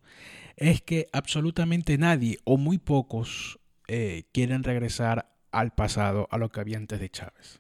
es 0.56 0.82
que 0.82 1.08
absolutamente 1.14 1.98
nadie 1.98 2.38
o 2.44 2.58
muy 2.58 2.78
pocos 2.78 3.60
eh, 3.88 4.24
quieren 4.32 4.64
regresar 4.64 5.32
al 5.52 5.74
pasado, 5.74 6.28
a 6.32 6.38
lo 6.38 6.50
que 6.50 6.60
había 6.60 6.78
antes 6.78 7.00
de 7.00 7.10
Chávez. 7.10 7.60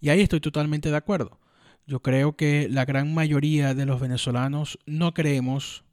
Y 0.00 0.08
ahí 0.08 0.20
estoy 0.20 0.40
totalmente 0.40 0.90
de 0.90 0.96
acuerdo. 0.96 1.38
Yo 1.86 2.00
creo 2.00 2.36
que 2.36 2.68
la 2.70 2.84
gran 2.84 3.12
mayoría 3.14 3.74
de 3.74 3.86
los 3.86 4.00
venezolanos 4.00 4.78
no 4.86 5.12
queremos 5.12 5.84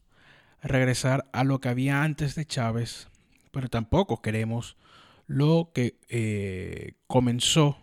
regresar 0.61 1.29
a 1.33 1.43
lo 1.43 1.59
que 1.59 1.69
había 1.69 2.03
antes 2.03 2.35
de 2.35 2.45
Chávez, 2.45 3.09
pero 3.51 3.69
tampoco 3.69 4.21
queremos 4.21 4.77
lo 5.25 5.71
que 5.73 6.95
comenzó 7.07 7.77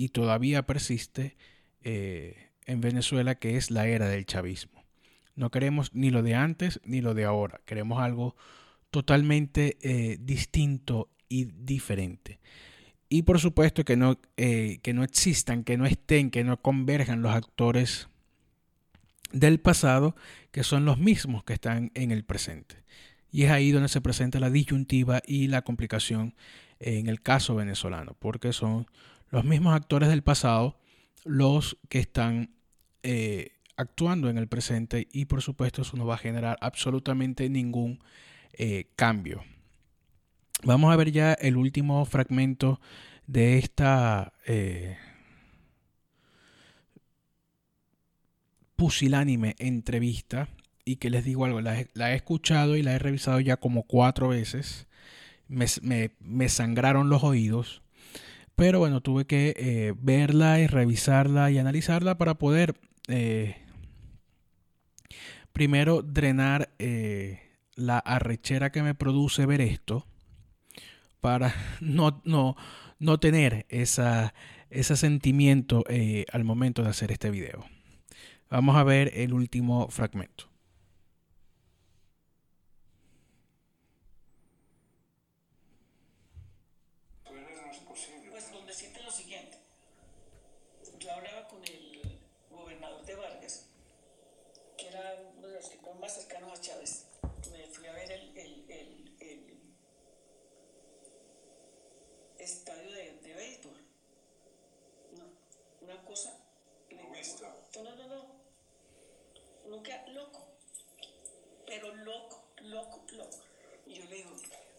y 0.00 0.08
todavía 0.08 0.64
persiste 0.64 1.36
eh, 1.82 2.50
en 2.64 2.80
Venezuela, 2.80 3.34
que 3.34 3.56
es 3.56 3.70
la 3.70 3.86
era 3.86 4.08
del 4.08 4.24
chavismo. 4.24 4.79
No 5.36 5.50
queremos 5.50 5.94
ni 5.94 6.10
lo 6.10 6.22
de 6.22 6.34
antes 6.34 6.80
ni 6.84 7.00
lo 7.00 7.14
de 7.14 7.24
ahora, 7.24 7.60
queremos 7.64 8.00
algo 8.00 8.36
totalmente 8.90 9.78
eh, 9.82 10.18
distinto 10.20 11.08
y 11.28 11.44
diferente. 11.44 12.40
Y 13.08 13.22
por 13.22 13.40
supuesto 13.40 13.84
que 13.84 13.96
no, 13.96 14.18
eh, 14.36 14.78
que 14.82 14.92
no 14.92 15.02
existan, 15.02 15.64
que 15.64 15.76
no 15.76 15.86
estén, 15.86 16.30
que 16.30 16.44
no 16.44 16.60
converjan 16.60 17.22
los 17.22 17.32
actores 17.32 18.08
del 19.32 19.60
pasado, 19.60 20.14
que 20.50 20.62
son 20.64 20.84
los 20.84 20.98
mismos 20.98 21.44
que 21.44 21.52
están 21.52 21.90
en 21.94 22.10
el 22.10 22.24
presente. 22.24 22.82
Y 23.32 23.44
es 23.44 23.50
ahí 23.50 23.70
donde 23.70 23.88
se 23.88 24.00
presenta 24.00 24.40
la 24.40 24.50
disyuntiva 24.50 25.22
y 25.26 25.46
la 25.48 25.62
complicación 25.62 26.34
en 26.80 27.08
el 27.08 27.20
caso 27.20 27.54
venezolano, 27.54 28.16
porque 28.18 28.52
son 28.52 28.86
los 29.30 29.44
mismos 29.44 29.74
actores 29.74 30.08
del 30.08 30.22
pasado 30.22 30.78
los 31.24 31.78
que 31.88 31.98
están 31.98 32.50
eh, 33.02 33.52
actuando 33.80 34.28
en 34.28 34.38
el 34.38 34.48
presente 34.48 35.08
y 35.12 35.26
por 35.26 35.42
supuesto 35.42 35.82
eso 35.82 35.96
no 35.96 36.06
va 36.06 36.14
a 36.14 36.18
generar 36.18 36.58
absolutamente 36.60 37.48
ningún 37.48 38.00
eh, 38.52 38.86
cambio. 38.96 39.42
Vamos 40.62 40.92
a 40.92 40.96
ver 40.96 41.10
ya 41.10 41.32
el 41.32 41.56
último 41.56 42.04
fragmento 42.04 42.80
de 43.26 43.58
esta 43.58 44.32
eh, 44.46 44.98
pusilánime 48.76 49.56
entrevista 49.58 50.48
y 50.84 50.96
que 50.96 51.10
les 51.10 51.24
digo 51.24 51.44
algo, 51.44 51.60
la 51.60 52.12
he 52.12 52.14
escuchado 52.14 52.76
y 52.76 52.82
la 52.82 52.94
he 52.94 52.98
revisado 52.98 53.40
ya 53.40 53.56
como 53.56 53.84
cuatro 53.84 54.28
veces 54.28 54.86
me, 55.50 56.48
sangraron 56.48 57.08
los 57.08 57.24
oídos. 57.24 57.82
Pero 58.54 58.78
bueno, 58.78 59.00
tuve 59.00 59.26
que 59.26 59.54
eh, 59.56 59.94
verla 60.00 60.60
y 60.60 60.66
revisarla 60.66 61.50
y 61.50 61.58
analizarla 61.58 62.18
para 62.18 62.34
poder 62.34 62.74
primero 65.52 66.02
drenar 66.02 66.70
eh, 66.78 67.40
la 67.74 67.98
arrechera 67.98 68.70
que 68.70 68.82
me 68.82 68.94
produce 68.94 69.46
ver 69.46 69.60
esto 69.60 70.06
para 71.20 71.54
no, 71.80 72.22
no, 72.24 72.56
no 72.98 73.20
tener 73.20 73.66
esa, 73.68 74.34
ese 74.70 74.96
sentimiento 74.96 75.84
al 76.32 76.44
momento 76.44 76.82
de 76.82 76.90
hacer 76.90 77.12
este 77.12 77.30
video. 77.30 77.64
Vamos 78.50 78.76
a 78.76 78.84
ver 78.84 79.12
el 79.14 79.32
último 79.32 79.88
fragmento. 79.90 80.50
nunca 109.80 110.04
loco, 110.08 110.46
pero 111.66 111.94
loco, 111.94 112.44
loco, 112.62 113.02
loco. 113.12 113.38
Y 113.86 113.94
yo 113.94 114.04
le 114.06 114.16
digo, 114.16 114.30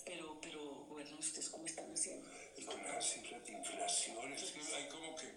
pero, 0.06 0.38
pero, 0.41 0.86
bueno, 0.89 1.17
¿ustedes 1.17 1.50
cómo 1.50 1.65
están 1.65 1.91
haciendo? 1.91 2.28
Y 2.58 2.61
con 2.71 2.84
las 2.84 3.05
cifras 3.05 3.45
de 3.45 3.53
inflación, 3.53 4.34
es 4.34 4.51
que 4.51 4.75
hay 4.75 4.88
como 4.88 5.15
que, 5.15 5.27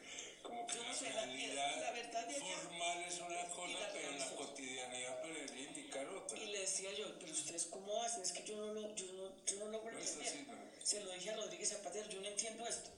como 0.43 0.67
que 0.67 0.79
la, 0.79 1.25
realidad 1.25 1.81
la, 1.81 1.91
verdad 1.93 2.31
formal 2.31 3.05
es 3.05 3.19
una 3.19 3.49
cosa, 3.49 3.91
pero 3.93 4.09
en 4.11 4.19
la 4.19 4.31
cotidianidad 4.37 5.23
puede 5.23 5.63
indicar 5.63 6.09
otra. 6.09 6.39
Y 6.39 6.47
le 6.47 6.61
decía 6.61 6.93
yo, 6.93 7.19
pero 7.19 7.33
¿ustedes 7.33 7.67
cómo 7.67 8.03
hacen? 8.03 8.23
Es 8.23 8.33
que 8.33 8.45
yo 8.45 8.57
no 8.57 8.73
lo, 8.73 8.95
yo 8.95 9.13
no, 9.13 9.45
yo 9.45 9.57
no 9.59 9.67
logro 9.71 9.93
no 9.93 9.99
entender. 9.99 10.47
Se 10.83 11.01
lo 11.03 11.11
dije 11.13 11.31
a 11.31 11.37
Rodríguez 11.37 11.71
Zapatero, 11.71 12.09
yo 12.09 12.21
no 12.21 12.29
entiendo 12.29 12.67
esto. 12.67 12.91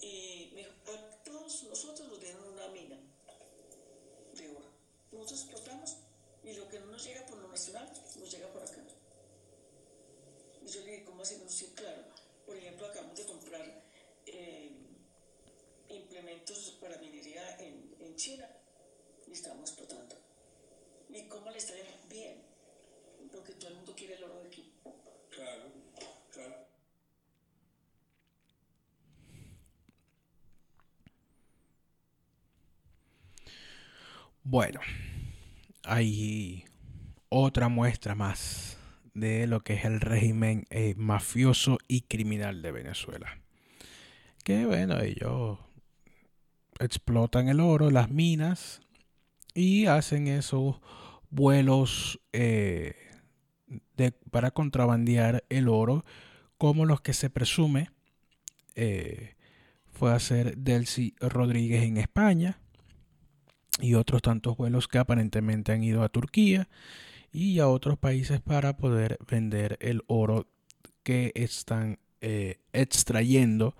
Y 0.00 0.50
me 0.54 0.60
dijo, 0.60 0.72
a 0.94 1.24
todos 1.24 1.62
nosotros 1.64 2.08
nos 2.08 2.20
dieron 2.20 2.44
una 2.52 2.68
mina 2.68 2.96
de 4.34 4.48
oro 4.50 4.78
nosotros 5.10 5.40
explotamos 5.40 5.96
y 6.44 6.52
lo 6.52 6.68
que 6.68 6.78
no 6.80 6.86
nos 6.86 7.04
llega 7.04 7.26
por 7.26 7.38
lo 7.38 7.48
nacional 7.48 7.90
nos 8.16 8.30
llega 8.30 8.46
por 8.48 8.62
acá. 8.62 8.82
Y 10.64 10.68
yo 10.68 10.80
le 10.82 10.90
dije, 10.92 11.04
¿cómo 11.04 11.22
hacemos? 11.22 11.52
Sí, 11.52 11.72
claro. 11.74 12.04
Por 12.48 12.56
ejemplo, 12.56 12.86
acabamos 12.86 13.18
de 13.18 13.26
comprar 13.26 13.84
eh, 14.24 14.70
implementos 15.90 16.78
para 16.80 16.96
minería 16.96 17.58
en, 17.58 17.94
en 18.00 18.16
China 18.16 18.48
y 19.26 19.32
estamos 19.32 19.68
explotando. 19.68 20.16
¿Y 21.10 21.28
cómo 21.28 21.50
le 21.50 21.58
está 21.58 21.74
bien? 22.08 22.42
Porque 23.30 23.52
todo 23.52 23.68
el 23.68 23.76
mundo 23.76 23.94
quiere 23.94 24.14
el 24.14 24.24
oro 24.24 24.40
de 24.40 24.46
aquí. 24.46 24.72
Claro, 25.30 25.64
claro. 26.32 26.56
Bueno, 34.42 34.80
hay 35.82 36.64
otra 37.28 37.68
muestra 37.68 38.14
más 38.14 38.77
de 39.20 39.46
lo 39.46 39.60
que 39.60 39.74
es 39.74 39.84
el 39.84 40.00
régimen 40.00 40.66
eh, 40.70 40.94
mafioso 40.96 41.78
y 41.88 42.02
criminal 42.02 42.62
de 42.62 42.72
Venezuela. 42.72 43.38
Que 44.44 44.66
bueno, 44.66 45.00
ellos 45.00 45.58
explotan 46.78 47.48
el 47.48 47.60
oro, 47.60 47.90
las 47.90 48.10
minas 48.10 48.80
y 49.54 49.86
hacen 49.86 50.28
esos 50.28 50.76
vuelos 51.30 52.20
eh, 52.32 52.94
para 54.30 54.50
contrabandear 54.50 55.44
el 55.48 55.68
oro 55.68 56.04
como 56.56 56.86
los 56.86 57.00
que 57.00 57.12
se 57.12 57.30
presume 57.30 57.90
eh, 58.74 59.34
fue 59.86 60.12
hacer 60.12 60.56
Delcy 60.56 61.14
Rodríguez 61.20 61.82
en 61.82 61.96
España 61.96 62.58
y 63.80 63.94
otros 63.94 64.22
tantos 64.22 64.56
vuelos 64.56 64.88
que 64.88 64.98
aparentemente 64.98 65.72
han 65.72 65.82
ido 65.82 66.02
a 66.02 66.08
Turquía 66.08 66.68
y 67.32 67.58
a 67.58 67.68
otros 67.68 67.98
países 67.98 68.40
para 68.40 68.76
poder 68.76 69.18
vender 69.28 69.76
el 69.80 70.02
oro 70.06 70.46
que 71.02 71.32
están 71.34 71.98
eh, 72.20 72.58
extrayendo 72.72 73.76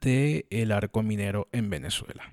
del 0.00 0.46
el 0.50 0.72
arco 0.72 1.02
minero 1.02 1.48
en 1.52 1.70
Venezuela. 1.70 2.32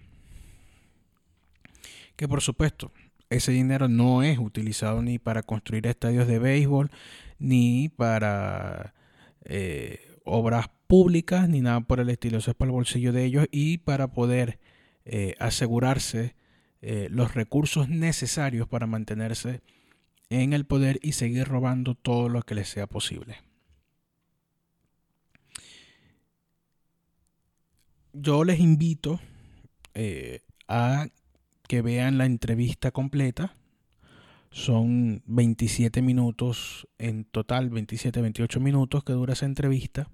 Que 2.16 2.28
por 2.28 2.42
supuesto, 2.42 2.92
ese 3.30 3.52
dinero 3.52 3.88
no 3.88 4.24
es 4.24 4.40
utilizado 4.40 5.02
ni 5.02 5.20
para 5.20 5.44
construir 5.44 5.88
estadios 5.88 6.28
de 6.28 6.40
béisbol, 6.40 6.90
ni 7.38 7.90
para 7.90 8.94
eh, 9.46 10.00
obras 10.26 10.70
públicas, 10.88 11.48
ni 11.48 11.62
nada 11.62 11.82
por 11.82 12.00
el 12.00 12.10
estilo. 12.10 12.40
Eso 12.40 12.52
es 12.52 12.58
para 12.58 12.70
el 12.70 12.74
bolsillo 12.74 13.14
de 13.14 13.26
ellos 13.26 13.48
y 13.52 13.78
para 13.80 14.12
poder 14.12 14.60
eh, 15.06 15.36
asegurarse 15.40 16.36
los 16.82 17.34
recursos 17.34 17.90
necesarios 17.90 18.66
para 18.66 18.88
mantenerse 18.88 19.62
en 20.30 20.54
el 20.54 20.66
poder 20.66 21.00
y 21.02 21.14
seguir 21.14 21.48
robando 21.48 21.96
todo 21.96 22.30
lo 22.30 22.42
que 22.44 22.56
les 22.56 22.70
sea 22.70 22.88
posible. 22.88 23.38
Yo 28.14 28.44
les 28.44 28.60
invito 28.60 29.20
eh, 29.94 30.42
a 30.68 31.08
que 31.68 31.82
vean 31.82 32.18
la 32.18 32.26
entrevista 32.26 32.92
completa. 32.92 33.56
Son 34.52 35.22
27 35.28 36.02
minutos 36.02 36.88
en 36.98 37.26
total, 37.26 37.70
27, 37.70 38.22
28 38.22 38.60
minutos 38.60 39.04
que 39.04 39.14
dura 39.14 39.34
esa 39.34 39.46
entrevista. 39.46 40.10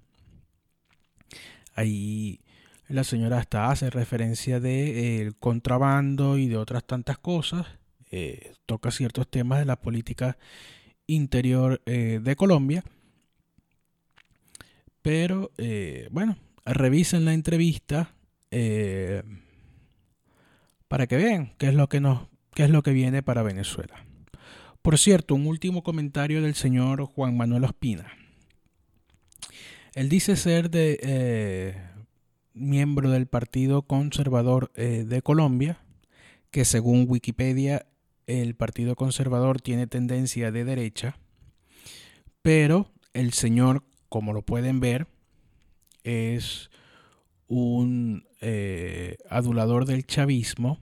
Ahí 1.74 2.41
la 2.88 3.03
señora 3.03 3.39
hasta 3.39 3.72
hace 3.72 3.89
referencia 3.89 4.59
de 4.59 5.28
eh, 5.28 5.32
contrabando 5.39 6.38
y 6.38 6.47
de 6.47 6.57
otras 6.57 6.86
tantas 6.86 7.18
cosas. 7.18 7.66
Eh, 8.18 8.53
toca 8.66 8.91
ciertos 8.91 9.30
temas 9.30 9.59
de 9.59 9.66
la 9.66 9.82
política 9.82 10.38
interior 11.05 11.82
eh, 11.86 12.22
de 12.24 12.36
Colombia. 12.38 12.84
Pero 15.01 15.51
bueno, 16.09 16.36
revisen 16.66 17.26
la 17.26 17.34
entrevista 17.34 18.16
para 20.88 21.05
que 21.05 21.18
vean 21.18 21.53
qué 21.59 21.68
es 21.68 21.76
lo 21.76 21.89
que 21.89 21.99
nos, 21.99 22.28
qué 22.55 22.63
es 22.63 22.72
lo 22.72 22.82
que 22.82 22.91
viene 22.91 23.22
para 23.22 23.43
Venezuela. 23.43 24.03
Por 24.82 24.97
cierto, 24.97 25.36
un 25.36 25.45
último 25.45 25.84
comentario 25.84 26.41
del 26.41 26.55
señor 26.55 27.05
Juan 27.05 27.38
Manuel 27.38 27.66
Ospina. 27.66 28.11
Él 29.93 30.09
dice 30.09 30.36
ser 30.36 30.72
de 30.72 31.93
miembro 32.55 33.11
del 33.11 33.28
Partido 33.28 33.84
Conservador 33.84 34.72
eh, 34.76 35.03
de 35.05 35.22
Colombia, 35.22 35.78
que 36.49 36.66
según 36.66 37.05
Wikipedia 37.07 37.86
el 38.28 38.55
Partido 38.55 38.95
Conservador 38.95 39.61
tiene 39.61 39.88
tendencia 39.88 40.51
de 40.51 40.63
derecha, 40.63 41.17
pero 42.41 42.91
el 43.13 43.34
señor, 43.34 43.84
como 44.09 44.34
lo 44.34 44.41
pueden 44.41 44.80
ver, 44.80 45.07
es 46.03 46.69
un 47.47 48.28
eh, 48.41 49.17
adulador 49.30 49.86
del 49.86 50.05
chavismo 50.05 50.80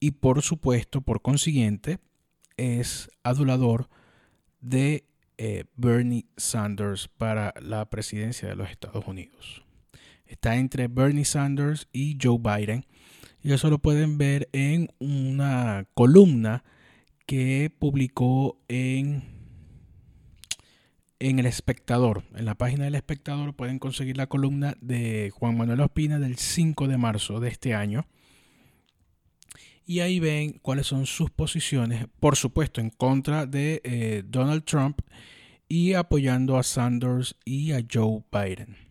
y 0.00 0.12
por 0.12 0.42
supuesto, 0.42 1.00
por 1.00 1.22
consiguiente, 1.22 1.98
es 2.56 3.10
adulador 3.22 3.88
de 4.60 5.04
eh, 5.38 5.64
Bernie 5.76 6.26
Sanders 6.36 7.08
para 7.08 7.54
la 7.60 7.88
presidencia 7.90 8.48
de 8.48 8.56
los 8.56 8.70
Estados 8.70 9.06
Unidos. 9.06 9.64
Está 10.26 10.56
entre 10.56 10.88
Bernie 10.88 11.24
Sanders 11.24 11.88
y 11.92 12.18
Joe 12.20 12.38
Biden. 12.38 12.86
Y 13.46 13.52
eso 13.52 13.70
lo 13.70 13.78
pueden 13.78 14.18
ver 14.18 14.48
en 14.50 14.88
una 14.98 15.86
columna 15.94 16.64
que 17.26 17.72
publicó 17.78 18.58
en, 18.66 19.22
en 21.20 21.38
El 21.38 21.46
Espectador. 21.46 22.24
En 22.34 22.44
la 22.44 22.56
página 22.56 22.86
del 22.86 22.96
Espectador 22.96 23.54
pueden 23.54 23.78
conseguir 23.78 24.16
la 24.16 24.26
columna 24.26 24.76
de 24.80 25.30
Juan 25.32 25.56
Manuel 25.56 25.82
Ospina 25.82 26.18
del 26.18 26.38
5 26.38 26.88
de 26.88 26.96
marzo 26.98 27.38
de 27.38 27.50
este 27.50 27.72
año. 27.72 28.08
Y 29.84 30.00
ahí 30.00 30.18
ven 30.18 30.58
cuáles 30.60 30.88
son 30.88 31.06
sus 31.06 31.30
posiciones, 31.30 32.04
por 32.18 32.34
supuesto, 32.34 32.80
en 32.80 32.90
contra 32.90 33.46
de 33.46 33.80
eh, 33.84 34.24
Donald 34.26 34.64
Trump 34.64 35.02
y 35.68 35.92
apoyando 35.92 36.58
a 36.58 36.64
Sanders 36.64 37.36
y 37.44 37.70
a 37.70 37.86
Joe 37.88 38.24
Biden. 38.32 38.85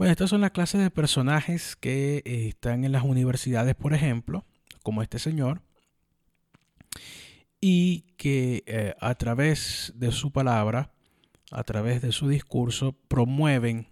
Bueno, 0.00 0.12
estas 0.12 0.30
son 0.30 0.40
las 0.40 0.52
clases 0.52 0.80
de 0.80 0.90
personajes 0.90 1.76
que 1.76 2.22
eh, 2.24 2.48
están 2.48 2.86
en 2.86 2.92
las 2.92 3.04
universidades, 3.04 3.74
por 3.74 3.92
ejemplo, 3.92 4.46
como 4.82 5.02
este 5.02 5.18
señor, 5.18 5.60
y 7.60 8.06
que 8.16 8.62
eh, 8.64 8.94
a 8.98 9.14
través 9.16 9.92
de 9.96 10.10
su 10.10 10.32
palabra 10.32 10.90
a 11.50 11.64
través 11.64 12.00
de 12.00 12.12
su 12.12 12.28
discurso, 12.28 12.96
promueven 13.08 13.88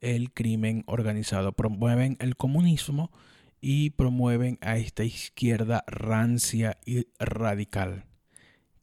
el 0.00 0.32
crimen 0.32 0.84
organizado, 0.86 1.50
promueven 1.50 2.16
el 2.20 2.36
comunismo 2.36 3.10
y 3.60 3.90
promueven 3.90 4.60
a 4.60 4.76
esta 4.76 5.02
izquierda 5.02 5.82
rancia 5.88 6.78
y 6.86 7.08
radical 7.18 8.04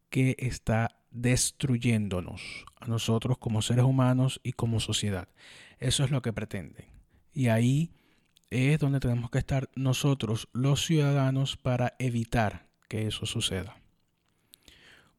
que 0.10 0.36
está 0.38 1.01
destruyéndonos 1.12 2.66
a 2.80 2.88
nosotros 2.88 3.38
como 3.38 3.62
seres 3.62 3.86
humanos 3.86 4.40
y 4.44 4.54
como 4.54 4.80
sociedad. 4.80 5.28
Eso 5.80 6.04
es 6.04 6.12
lo 6.12 6.22
que 6.22 6.34
pretenden. 6.34 6.86
Y 7.34 7.48
ahí 7.48 7.92
es 8.50 8.80
donde 8.80 9.00
tenemos 9.00 9.30
que 9.30 9.40
estar 9.40 9.70
nosotros, 9.76 10.50
los 10.54 10.86
ciudadanos, 10.86 11.58
para 11.58 11.96
evitar 12.00 12.68
que 12.90 13.08
eso 13.08 13.26
suceda. 13.26 13.78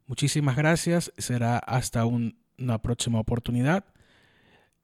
Muchísimas 0.07 0.57
gracias. 0.57 1.13
Será 1.17 1.59
hasta 1.59 2.05
una 2.05 2.83
próxima 2.83 3.21
oportunidad. 3.21 3.85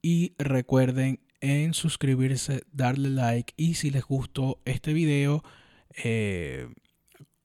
Y 0.00 0.34
recuerden 0.38 1.20
en 1.40 1.74
suscribirse, 1.74 2.62
darle 2.72 3.10
like 3.10 3.52
y 3.56 3.74
si 3.74 3.90
les 3.90 4.04
gustó 4.04 4.60
este 4.64 4.92
video, 4.92 5.42
eh, 6.02 6.68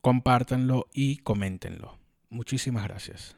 compártanlo 0.02 0.88
y 0.94 1.18
coméntenlo. 1.18 1.98
Muchísimas 2.30 2.84
gracias. 2.84 3.38